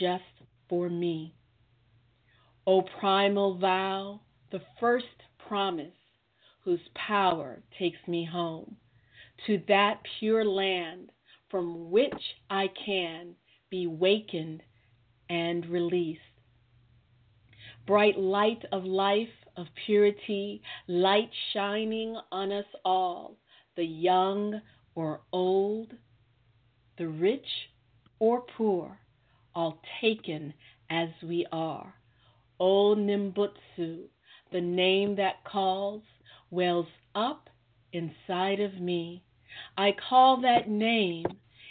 just 0.00 0.22
for 0.68 0.88
me. 0.88 1.34
O 2.66 2.82
primal 3.00 3.58
vow, 3.58 4.20
the 4.50 4.62
first 4.80 5.06
promise 5.52 5.92
whose 6.64 6.80
power 6.94 7.60
takes 7.78 7.98
me 8.08 8.24
home 8.24 8.74
to 9.46 9.60
that 9.68 10.00
pure 10.18 10.46
land 10.46 11.10
from 11.50 11.90
which 11.90 12.22
I 12.48 12.70
can 12.86 13.34
be 13.68 13.86
wakened 13.86 14.62
and 15.28 15.66
released. 15.66 16.20
Bright 17.86 18.18
light 18.18 18.64
of 18.72 18.84
life, 18.84 19.28
of 19.58 19.66
purity, 19.84 20.62
light 20.88 21.28
shining 21.52 22.16
on 22.32 22.50
us 22.50 22.64
all, 22.82 23.36
the 23.76 23.84
young 23.84 24.58
or 24.94 25.20
old, 25.34 25.92
the 26.96 27.08
rich 27.08 27.44
or 28.20 28.42
poor, 28.56 28.98
all 29.54 29.82
taken 30.00 30.54
as 30.88 31.10
we 31.22 31.46
are. 31.52 31.92
O 32.58 32.94
Nembutsu, 32.96 34.04
the 34.52 34.60
name 34.60 35.16
that 35.16 35.44
calls, 35.44 36.02
wells 36.50 36.86
up 37.14 37.48
inside 37.92 38.60
of 38.60 38.74
me. 38.80 39.22
I 39.76 39.94
call 40.08 40.40
that 40.42 40.68
name, 40.68 41.26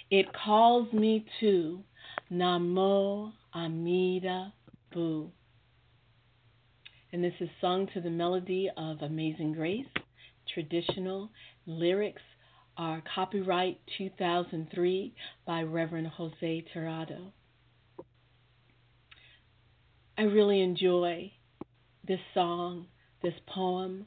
it 0.10 0.28
calls 0.34 0.92
me 0.94 1.26
to 1.40 1.84
Namo 2.32 3.32
Amida 3.54 4.54
Bu. 4.94 5.30
And 7.14 7.24
this 7.24 7.34
is 7.40 7.50
sung 7.60 7.88
to 7.94 8.02
the 8.02 8.10
melody 8.10 8.70
of 8.78 9.02
Amazing 9.02 9.54
Grace. 9.54 9.86
Traditional 10.54 11.30
lyrics 11.66 12.22
are 12.78 13.04
copyright 13.14 13.80
2003 13.98 15.14
by 15.46 15.64
Reverend 15.64 16.08
Jose 16.08 16.66
Tirado. 16.74 17.32
I 20.18 20.24
really 20.24 20.62
enjoy 20.62 21.32
this 22.08 22.20
song, 22.34 22.88
this 23.22 23.34
poem, 23.48 24.06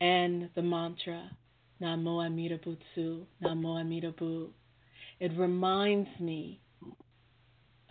and 0.00 0.48
the 0.54 0.62
mantra, 0.62 1.30
Namo 1.82 2.24
Amida 2.24 2.58
Butsu, 2.58 3.24
Namo 3.42 3.80
Amida 3.80 4.12
Bu. 4.12 4.50
It 5.20 5.32
reminds 5.36 6.08
me 6.20 6.60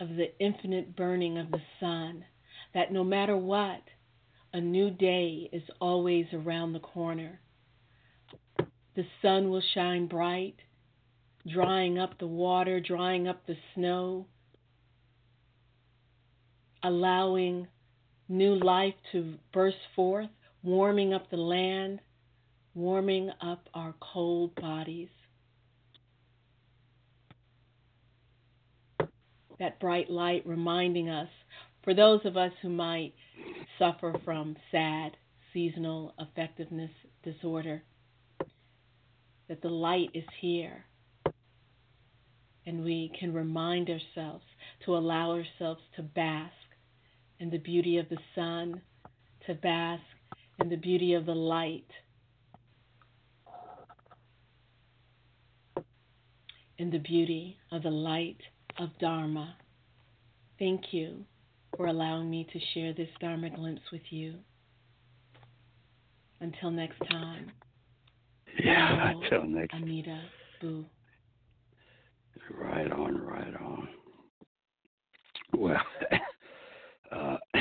of 0.00 0.08
the 0.10 0.32
infinite 0.38 0.96
burning 0.96 1.38
of 1.38 1.50
the 1.50 1.60
sun, 1.80 2.24
that 2.74 2.92
no 2.92 3.04
matter 3.04 3.36
what, 3.36 3.82
a 4.52 4.60
new 4.60 4.90
day 4.90 5.50
is 5.52 5.62
always 5.80 6.26
around 6.32 6.72
the 6.72 6.80
corner. 6.80 7.40
The 8.96 9.04
sun 9.20 9.50
will 9.50 9.62
shine 9.74 10.06
bright, 10.06 10.56
drying 11.46 11.98
up 11.98 12.18
the 12.18 12.26
water, 12.26 12.80
drying 12.80 13.28
up 13.28 13.46
the 13.46 13.56
snow, 13.74 14.26
allowing 16.82 17.68
new 18.28 18.54
life 18.56 18.94
to 19.12 19.34
burst 19.52 19.76
forth, 19.96 20.28
warming 20.62 21.14
up 21.14 21.30
the 21.30 21.36
land, 21.36 22.00
warming 22.74 23.30
up 23.40 23.68
our 23.74 23.94
cold 24.00 24.54
bodies. 24.54 25.08
That 29.58 29.80
bright 29.80 30.10
light 30.10 30.42
reminding 30.46 31.08
us, 31.08 31.28
for 31.82 31.94
those 31.94 32.20
of 32.24 32.36
us 32.36 32.52
who 32.62 32.68
might 32.68 33.14
suffer 33.78 34.14
from 34.24 34.56
SAD, 34.70 35.16
seasonal 35.52 36.14
affectiveness 36.20 36.90
disorder, 37.24 37.82
that 39.48 39.62
the 39.62 39.68
light 39.68 40.10
is 40.14 40.24
here. 40.40 40.84
And 42.66 42.84
we 42.84 43.10
can 43.18 43.32
remind 43.32 43.88
ourselves 43.88 44.44
to 44.84 44.96
allow 44.96 45.30
ourselves 45.30 45.80
to 45.96 46.02
bask 46.02 46.52
in 47.40 47.50
the 47.50 47.58
beauty 47.58 47.98
of 47.98 48.08
the 48.08 48.18
sun, 48.34 48.80
to 49.46 49.54
bask 49.54 50.02
in 50.60 50.68
the 50.68 50.76
beauty 50.76 51.14
of 51.14 51.26
the 51.26 51.34
light. 51.34 51.86
In 56.78 56.90
the 56.90 56.98
beauty 56.98 57.58
of 57.72 57.82
the 57.82 57.90
light 57.90 58.40
of 58.78 58.90
Dharma. 59.00 59.56
Thank 60.58 60.92
you 60.92 61.24
for 61.76 61.86
allowing 61.86 62.30
me 62.30 62.46
to 62.52 62.60
share 62.74 62.92
this 62.92 63.08
Dharma 63.20 63.50
glimpse 63.50 63.82
with 63.92 64.02
you. 64.10 64.34
Until 66.40 66.70
next 66.70 66.98
time. 67.10 67.50
Yeah, 68.62 69.10
until 69.10 69.44
next. 69.44 69.74
Amida 69.74 70.22
Bu. 70.60 70.84
Right 72.50 72.90
on, 72.90 73.20
right 73.22 73.54
on. 73.60 73.88
Well, 75.56 75.80
uh, 77.12 77.36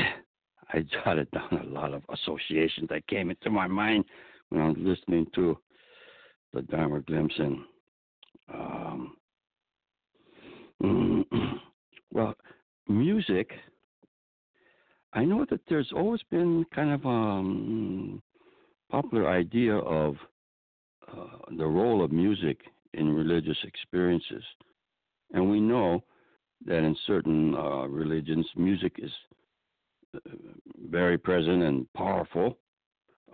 I 0.74 0.86
jotted 1.04 1.30
down 1.32 1.62
a 1.62 1.70
lot 1.70 1.94
of 1.94 2.04
associations 2.14 2.90
that 2.90 3.08
came 3.08 3.30
into 3.30 3.50
my 3.50 3.68
mind 3.68 4.06
when 4.50 4.62
I 4.62 4.68
was 4.68 4.78
listening 4.80 5.28
to 5.36 5.58
the 6.54 6.62
Dharma 6.64 7.02
glimpse 7.02 7.36
and 7.38 7.60
um, 8.54 9.18
well, 12.12 12.36
music. 12.88 13.52
I 15.14 15.24
know 15.24 15.46
that 15.50 15.62
there's 15.68 15.92
always 15.96 16.22
been 16.30 16.66
kind 16.76 16.92
of 16.92 17.06
a 17.06 17.08
um, 17.08 18.22
popular 18.92 19.30
idea 19.30 19.76
of 19.76 20.16
uh, 21.12 21.26
the 21.58 21.66
role 21.66 22.04
of 22.04 22.12
music 22.12 22.60
in 22.94 23.14
religious 23.14 23.58
experiences, 23.64 24.44
and 25.34 25.50
we 25.50 25.60
know 25.60 26.04
that 26.66 26.78
in 26.78 26.96
certain 27.06 27.56
uh, 27.56 27.88
religions, 27.88 28.46
music 28.56 28.94
is 29.00 29.12
very 30.90 31.18
present 31.18 31.64
and 31.64 31.92
powerful. 31.94 32.58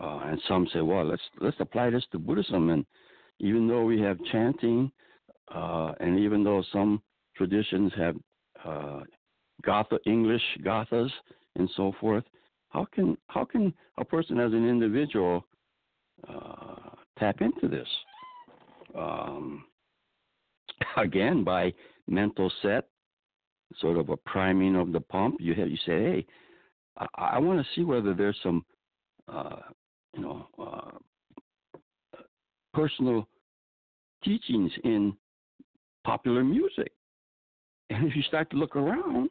Uh, 0.01 0.21
and 0.25 0.41
some 0.47 0.67
say, 0.73 0.81
well, 0.81 1.05
let's 1.05 1.21
let's 1.39 1.59
apply 1.59 1.89
this 1.89 2.05
to 2.11 2.19
Buddhism. 2.19 2.69
And 2.69 2.85
even 3.39 3.67
though 3.67 3.83
we 3.83 4.01
have 4.01 4.17
chanting, 4.31 4.91
uh, 5.53 5.93
and 5.99 6.19
even 6.19 6.43
though 6.43 6.63
some 6.71 7.01
traditions 7.35 7.91
have 7.95 8.15
uh, 8.65 9.01
Gatha 9.63 9.99
English 10.05 10.41
Gathas 10.63 11.11
and 11.55 11.69
so 11.75 11.93
forth, 11.99 12.23
how 12.69 12.85
can 12.91 13.17
how 13.27 13.45
can 13.45 13.73
a 13.97 14.05
person 14.05 14.39
as 14.39 14.51
an 14.51 14.67
individual 14.67 15.45
uh, 16.27 16.89
tap 17.19 17.41
into 17.41 17.67
this? 17.67 17.87
Um, 18.97 19.65
again, 20.97 21.43
by 21.43 21.73
mental 22.07 22.51
set, 22.61 22.85
sort 23.79 23.97
of 23.97 24.09
a 24.09 24.17
priming 24.17 24.75
of 24.75 24.91
the 24.91 25.01
pump. 25.01 25.37
You 25.39 25.53
have 25.55 25.69
you 25.69 25.77
say, 25.85 26.03
hey, 26.03 26.25
I, 26.97 27.05
I 27.17 27.39
want 27.39 27.59
to 27.59 27.65
see 27.75 27.83
whether 27.83 28.13
there's 28.13 28.37
some, 28.43 28.65
uh, 29.31 29.57
you 30.15 30.21
know, 30.21 30.47
uh, 30.59 32.17
personal 32.73 33.27
teachings 34.23 34.71
in 34.83 35.15
popular 36.03 36.43
music. 36.43 36.91
And 37.89 38.07
if 38.07 38.15
you 38.15 38.23
start 38.23 38.49
to 38.51 38.57
look 38.57 38.75
around, 38.75 39.29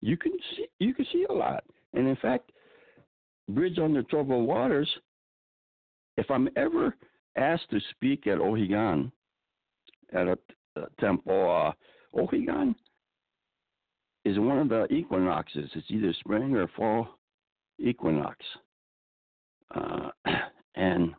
you 0.00 0.16
can 0.16 0.32
see 0.56 0.66
you 0.78 0.94
can 0.94 1.06
see 1.12 1.24
a 1.30 1.32
lot. 1.32 1.64
And 1.94 2.08
in 2.08 2.16
fact, 2.16 2.50
Bridge 3.48 3.78
on 3.78 3.94
the 3.94 4.02
Troubled 4.04 4.46
Waters. 4.46 4.88
If 6.16 6.30
I'm 6.30 6.48
ever 6.56 6.94
asked 7.36 7.70
to 7.70 7.80
speak 7.90 8.26
at 8.26 8.38
Ohigan, 8.38 9.10
at 10.12 10.26
a, 10.28 10.38
a 10.76 10.86
temple, 11.00 11.72
uh, 12.14 12.18
Ohigan 12.18 12.74
is 14.24 14.38
one 14.38 14.58
of 14.58 14.68
the 14.68 14.86
equinoxes. 14.92 15.70
It's 15.74 15.90
either 15.90 16.12
spring 16.20 16.54
or 16.54 16.68
fall 16.76 17.08
equinox. 17.78 18.36
Uh, 19.74 20.10
and 20.76 21.14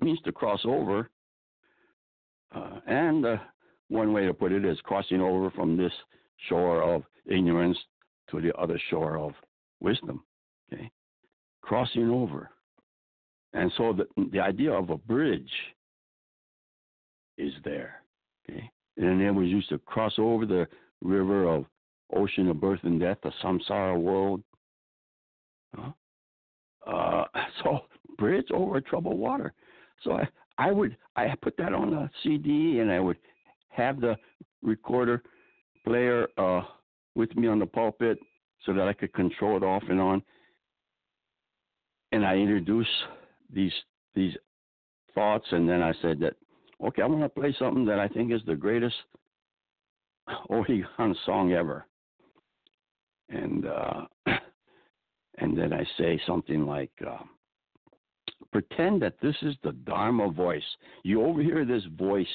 means 0.00 0.20
to 0.24 0.32
cross 0.32 0.60
over. 0.64 1.10
Uh, 2.54 2.80
and 2.86 3.24
uh, 3.24 3.36
one 3.88 4.12
way 4.12 4.26
to 4.26 4.34
put 4.34 4.52
it 4.52 4.64
is 4.64 4.78
crossing 4.82 5.20
over 5.20 5.50
from 5.50 5.76
this 5.76 5.92
shore 6.48 6.82
of 6.82 7.02
ignorance 7.26 7.78
to 8.30 8.40
the 8.40 8.56
other 8.56 8.80
shore 8.90 9.18
of 9.18 9.32
wisdom. 9.80 10.22
Okay, 10.72 10.90
crossing 11.62 12.08
over. 12.10 12.50
And 13.52 13.70
so 13.76 13.92
the 13.92 14.06
the 14.32 14.40
idea 14.40 14.72
of 14.72 14.90
a 14.90 14.96
bridge 14.96 15.50
is 17.38 17.52
there. 17.64 18.02
Okay, 18.48 18.70
and 18.96 19.20
then 19.20 19.34
we 19.34 19.46
used 19.46 19.68
to 19.68 19.78
cross 19.78 20.14
over 20.18 20.46
the 20.46 20.66
river 21.02 21.48
of 21.48 21.64
ocean 22.14 22.48
of 22.48 22.60
birth 22.60 22.80
and 22.82 23.00
death, 23.00 23.18
the 23.22 23.32
samsara 23.42 23.98
world. 23.98 24.42
Huh? 25.74 25.92
Uh, 26.86 27.24
so 27.62 27.80
bridge 28.18 28.48
over 28.52 28.80
troubled 28.80 29.18
water. 29.18 29.52
So 30.02 30.12
I, 30.12 30.28
I 30.58 30.72
would 30.72 30.96
I 31.16 31.34
put 31.42 31.56
that 31.58 31.72
on 31.72 31.94
a 31.94 32.10
CD 32.22 32.80
and 32.80 32.90
I 32.90 33.00
would 33.00 33.18
have 33.68 34.00
the 34.00 34.16
recorder 34.62 35.22
player 35.84 36.28
uh, 36.36 36.62
with 37.14 37.34
me 37.36 37.48
on 37.48 37.58
the 37.58 37.66
pulpit 37.66 38.18
so 38.66 38.72
that 38.72 38.88
I 38.88 38.92
could 38.92 39.12
control 39.14 39.56
it 39.56 39.62
off 39.62 39.82
and 39.88 40.00
on. 40.00 40.22
And 42.12 42.26
I 42.26 42.36
introduce 42.36 42.88
these 43.52 43.72
these 44.14 44.34
thoughts, 45.14 45.46
and 45.52 45.68
then 45.68 45.82
I 45.82 45.92
said 46.02 46.18
that 46.20 46.34
okay, 46.84 47.02
I 47.02 47.06
want 47.06 47.22
to 47.22 47.40
play 47.40 47.54
something 47.58 47.84
that 47.86 48.00
I 48.00 48.08
think 48.08 48.32
is 48.32 48.40
the 48.46 48.56
greatest 48.56 48.96
Ohigan 50.50 51.14
song 51.24 51.52
ever. 51.52 51.86
And 53.28 53.66
uh, 53.66 54.06
and 55.38 55.56
then 55.56 55.72
I 55.72 55.84
say 55.98 56.20
something 56.26 56.66
like, 56.66 56.90
uh, 57.06 57.18
pretend 58.52 59.02
that 59.02 59.14
this 59.22 59.36
is 59.42 59.54
the 59.62 59.72
Dharma 59.72 60.30
voice. 60.30 60.62
You 61.04 61.24
overhear 61.24 61.64
this 61.64 61.84
voice 61.96 62.26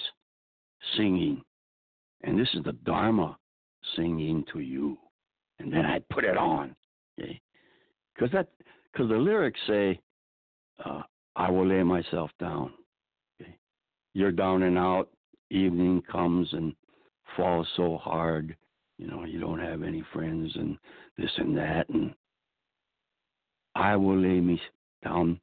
singing, 0.98 1.42
and 2.24 2.40
this 2.40 2.50
is 2.54 2.64
the 2.64 2.74
Dharma 2.74 3.38
singing 3.96 4.44
to 4.54 4.60
you. 4.60 4.98
And 5.60 5.72
then 5.72 5.86
I 5.86 6.00
put 6.12 6.26
it 6.26 6.38
on, 6.38 6.76
okay? 7.20 7.40
Because 8.14 8.32
that, 8.34 8.50
because 8.92 9.10
the 9.10 9.18
lyrics 9.18 9.60
say, 9.68 10.00
uh, 10.84 11.04
"I 11.36 11.50
will 11.50 11.68
lay 11.68 11.84
myself 11.84 12.32
down." 12.40 12.74
Okay? 13.42 13.56
You're 14.14 14.32
down 14.32 14.64
and 14.64 14.78
out. 14.78 15.10
Evening 15.52 16.02
comes 16.12 16.52
and 16.54 16.74
falls 17.36 17.68
so 17.76 17.98
hard. 17.98 18.56
You 18.98 19.08
know, 19.08 19.26
you 19.26 19.40
don't 19.40 19.60
have 19.60 19.84
any 19.84 20.04
friends 20.14 20.52
and 20.56 20.78
this 21.18 21.32
and 21.38 21.58
that, 21.58 21.90
and 21.90 22.14
I 23.76 23.96
will 23.96 24.18
lay 24.18 24.40
me 24.40 24.60
down 25.04 25.40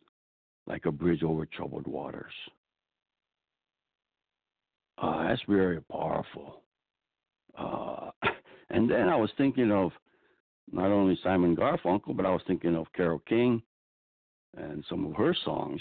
like 0.66 0.86
a 0.86 0.92
bridge 0.92 1.22
over 1.22 1.46
troubled 1.46 1.86
waters. 1.86 2.32
Uh, 4.98 5.28
that's 5.28 5.42
very 5.48 5.80
powerful. 5.82 6.62
Uh, 7.58 8.10
and 8.70 8.90
then 8.90 9.08
I 9.08 9.16
was 9.16 9.30
thinking 9.36 9.70
of 9.70 9.90
not 10.70 10.90
only 10.90 11.18
Simon 11.22 11.56
Garfunkel, 11.56 12.16
but 12.16 12.24
I 12.24 12.30
was 12.30 12.42
thinking 12.46 12.76
of 12.76 12.86
Carole 12.94 13.22
King 13.28 13.62
and 14.56 14.84
some 14.88 15.04
of 15.06 15.14
her 15.16 15.36
songs. 15.44 15.80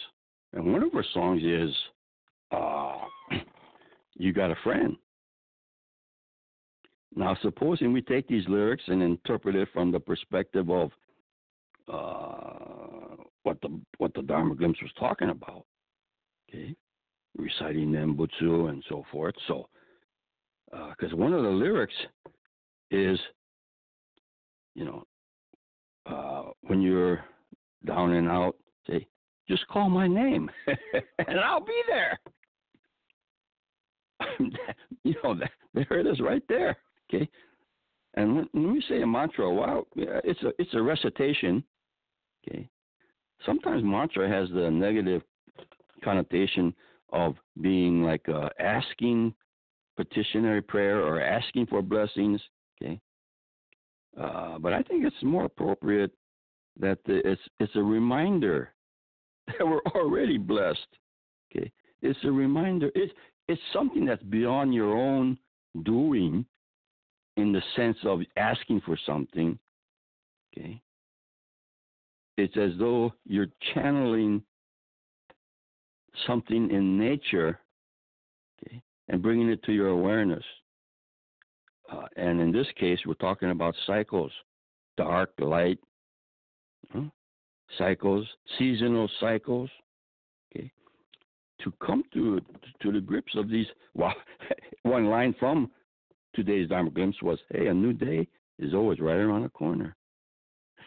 And 0.53 0.71
one 0.73 0.83
of 0.83 0.91
her 0.93 1.05
songs 1.13 1.41
is 1.43 1.73
uh, 2.51 2.97
You 4.15 4.33
Got 4.33 4.51
a 4.51 4.55
Friend. 4.63 4.95
Now, 7.15 7.37
supposing 7.41 7.91
we 7.91 8.01
take 8.01 8.27
these 8.27 8.47
lyrics 8.47 8.83
and 8.87 9.03
interpret 9.03 9.55
it 9.55 9.67
from 9.73 9.91
the 9.91 9.99
perspective 9.99 10.69
of 10.69 10.91
uh, 11.91 13.15
what 13.43 13.59
the 13.61 13.79
what 13.97 14.13
the 14.13 14.21
Dharma 14.21 14.55
glimpse 14.55 14.81
was 14.81 14.91
talking 14.97 15.29
about, 15.29 15.65
okay, 16.49 16.73
reciting 17.37 17.91
Nembutsu 17.91 18.69
and 18.69 18.83
so 18.87 19.03
forth. 19.11 19.35
So, 19.47 19.67
because 20.69 21.13
uh, 21.13 21.17
one 21.17 21.33
of 21.33 21.43
the 21.43 21.49
lyrics 21.49 21.93
is, 22.91 23.19
you 24.75 24.85
know, 24.85 25.03
uh, 26.05 26.51
when 26.61 26.81
you're 26.81 27.25
down 27.85 28.13
and 28.13 28.29
out, 28.29 28.55
say, 28.87 29.05
just 29.49 29.67
call 29.67 29.89
my 29.89 30.07
name 30.07 30.49
and 31.27 31.39
I'll 31.39 31.65
be 31.65 31.81
there. 31.87 32.19
you 35.03 35.15
know, 35.23 35.35
there 35.73 35.99
it 35.99 36.07
is 36.07 36.21
right 36.21 36.43
there. 36.47 36.77
Okay. 37.13 37.29
And 38.15 38.47
when, 38.53 38.73
we 38.73 38.83
say 38.89 39.01
a 39.01 39.07
mantra, 39.07 39.49
wow, 39.49 39.85
it's 39.95 40.41
a 40.43 40.51
it's 40.59 40.73
a 40.73 40.81
recitation. 40.81 41.63
Okay. 42.47 42.69
Sometimes 43.45 43.83
mantra 43.83 44.29
has 44.29 44.49
the 44.49 44.69
negative 44.69 45.21
connotation 46.03 46.73
of 47.13 47.35
being 47.61 48.03
like 48.03 48.27
uh, 48.29 48.49
asking 48.59 49.33
petitionary 49.95 50.61
prayer 50.61 51.01
or 51.01 51.21
asking 51.21 51.67
for 51.67 51.81
blessings. 51.81 52.41
Okay. 52.81 52.99
Uh, 54.19 54.59
but 54.59 54.73
I 54.73 54.81
think 54.83 55.05
it's 55.05 55.23
more 55.23 55.45
appropriate 55.45 56.11
that 56.79 56.99
the, 57.05 57.21
it's 57.29 57.41
it's 57.59 57.75
a 57.75 57.83
reminder 57.83 58.73
that 59.47 59.65
we're 59.65 59.81
already 59.95 60.37
blessed. 60.37 60.79
Okay. 61.49 61.71
It's 62.01 62.19
a 62.23 62.31
reminder. 62.31 62.91
It's 62.93 63.13
it's 63.47 63.61
something 63.71 64.05
that's 64.05 64.23
beyond 64.23 64.73
your 64.73 64.97
own 64.97 65.37
doing 65.83 66.45
in 67.37 67.51
the 67.51 67.61
sense 67.75 67.97
of 68.03 68.21
asking 68.37 68.81
for 68.81 68.97
something, 69.05 69.57
okay, 70.53 70.81
it's 72.37 72.57
as 72.57 72.71
though 72.77 73.13
you're 73.25 73.47
channeling 73.73 74.41
something 76.27 76.69
in 76.71 76.97
nature, 76.97 77.59
okay, 78.65 78.81
and 79.07 79.21
bringing 79.21 79.49
it 79.49 79.63
to 79.63 79.71
your 79.71 79.89
awareness. 79.89 80.43
Uh, 81.91 82.05
and 82.15 82.39
in 82.39 82.51
this 82.51 82.67
case, 82.79 82.99
we're 83.05 83.13
talking 83.15 83.51
about 83.51 83.75
cycles 83.85 84.31
dark, 84.97 85.31
light, 85.39 85.79
huh? 86.93 87.01
cycles, 87.77 88.27
seasonal 88.57 89.09
cycles. 89.19 89.69
Okay, 90.55 90.71
to 91.63 91.73
come 91.85 92.03
to 92.13 92.39
to 92.81 92.91
the 92.91 93.01
grips 93.01 93.33
of 93.35 93.49
these. 93.49 93.67
Well, 93.93 94.13
one 94.83 95.05
line 95.07 95.35
from 95.39 95.71
today's 96.33 96.69
Dharma 96.69 96.89
glimpse 96.89 97.21
was, 97.21 97.39
hey, 97.49 97.67
a 97.67 97.73
new 97.73 97.93
day 97.93 98.27
is 98.59 98.73
always 98.73 98.99
right 98.99 99.17
around 99.17 99.43
the 99.43 99.49
corner. 99.49 99.95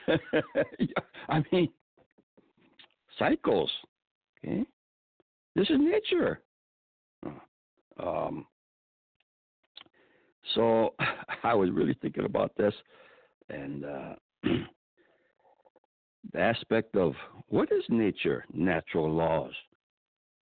I 1.29 1.43
mean, 1.53 1.69
cycles. 3.19 3.71
Okay, 4.39 4.65
this 5.55 5.69
is 5.71 5.79
nature. 5.79 6.41
Um, 8.03 8.47
so 10.55 10.95
I 11.43 11.55
was 11.55 11.71
really 11.71 11.97
thinking 12.03 12.25
about 12.25 12.53
this, 12.57 12.75
and 13.49 13.85
uh, 13.85 14.15
the 16.33 16.39
aspect 16.39 16.97
of 16.97 17.15
what 17.49 17.71
is 17.73 17.85
nature, 17.89 18.45
natural 18.53 19.11
laws. 19.11 19.53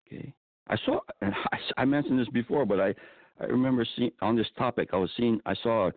Okay, 0.07 0.33
I 0.69 0.77
saw, 0.85 1.01
I, 1.23 1.59
I 1.79 1.85
mentioned 1.85 2.19
this 2.19 2.29
before, 2.29 2.65
but 2.65 2.81
I, 2.81 2.95
I 3.41 3.45
remember 3.45 3.87
seeing 3.97 4.13
on 4.21 4.37
this 4.37 4.47
topic. 4.59 4.91
I 4.93 4.97
was 4.97 5.11
seeing, 5.17 5.41
I 5.47 5.55
saw 5.63 5.89
a 5.89 5.93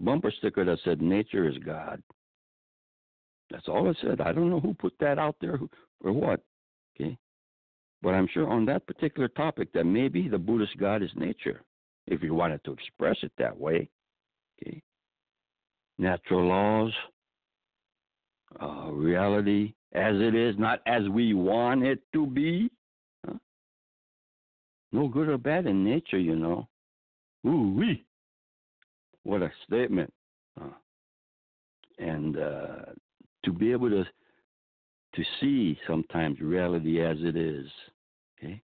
bumper 0.00 0.30
sticker 0.38 0.64
that 0.64 0.78
said 0.84 1.02
"Nature 1.02 1.48
is 1.48 1.58
God." 1.58 2.02
That's 3.50 3.68
all 3.68 3.90
it 3.90 3.96
said. 4.02 4.20
I 4.20 4.32
don't 4.32 4.50
know 4.50 4.60
who 4.60 4.74
put 4.74 4.94
that 5.00 5.18
out 5.18 5.36
there 5.40 5.58
or 6.02 6.12
what. 6.12 6.40
Okay, 6.94 7.16
but 8.02 8.10
I'm 8.10 8.28
sure 8.32 8.48
on 8.48 8.64
that 8.66 8.86
particular 8.86 9.28
topic 9.28 9.72
that 9.72 9.84
maybe 9.84 10.28
the 10.28 10.38
Buddhist 10.38 10.76
God 10.78 11.02
is 11.02 11.10
nature, 11.16 11.62
if 12.06 12.22
you 12.22 12.34
wanted 12.34 12.62
to 12.64 12.72
express 12.72 13.16
it 13.22 13.32
that 13.38 13.58
way. 13.58 13.88
Okay, 14.62 14.82
natural 15.98 16.46
laws, 16.46 16.92
uh, 18.60 18.90
reality 18.92 19.74
as 19.92 20.14
it 20.16 20.34
is, 20.34 20.56
not 20.58 20.80
as 20.86 21.08
we 21.08 21.34
want 21.34 21.84
it 21.84 22.00
to 22.12 22.26
be. 22.26 22.70
No 24.92 25.08
good 25.08 25.28
or 25.28 25.36
bad 25.36 25.66
in 25.66 25.84
nature, 25.84 26.18
you 26.18 26.36
know. 26.36 26.68
Ooh 27.46 27.74
wee! 27.76 28.04
What 29.22 29.42
a 29.42 29.50
statement! 29.66 30.12
Uh, 30.60 30.68
and 31.98 32.36
uh, 32.38 32.76
to 33.44 33.52
be 33.52 33.72
able 33.72 33.90
to 33.90 34.04
to 35.14 35.24
see 35.40 35.78
sometimes 35.86 36.40
reality 36.40 37.00
as 37.00 37.16
it 37.20 37.36
is, 37.36 37.66
okay, 38.38 38.60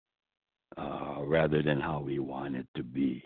uh, 0.76 1.22
rather 1.22 1.62
than 1.62 1.80
how 1.80 2.00
we 2.00 2.18
want 2.18 2.56
it 2.56 2.66
to 2.76 2.82
be. 2.82 3.22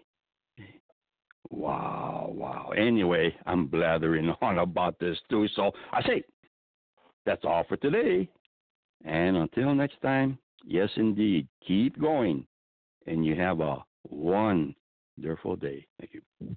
Wow, 1.50 2.32
wow. 2.34 2.70
Anyway, 2.76 3.34
I'm 3.46 3.66
blathering 3.66 4.34
on 4.42 4.58
about 4.58 4.98
this 4.98 5.18
too. 5.30 5.46
So 5.54 5.72
I 5.92 6.02
say 6.02 6.22
that's 7.24 7.44
all 7.44 7.64
for 7.68 7.76
today. 7.76 8.28
And 9.04 9.36
until 9.36 9.74
next 9.74 10.00
time, 10.02 10.38
yes, 10.64 10.88
indeed, 10.96 11.46
keep 11.66 12.00
going. 12.00 12.46
And 13.06 13.24
you 13.24 13.36
have 13.36 13.60
a 13.60 13.84
wonderful 15.16 15.57
day. 15.57 15.87
Thank 16.00 16.14
you. 16.14 16.57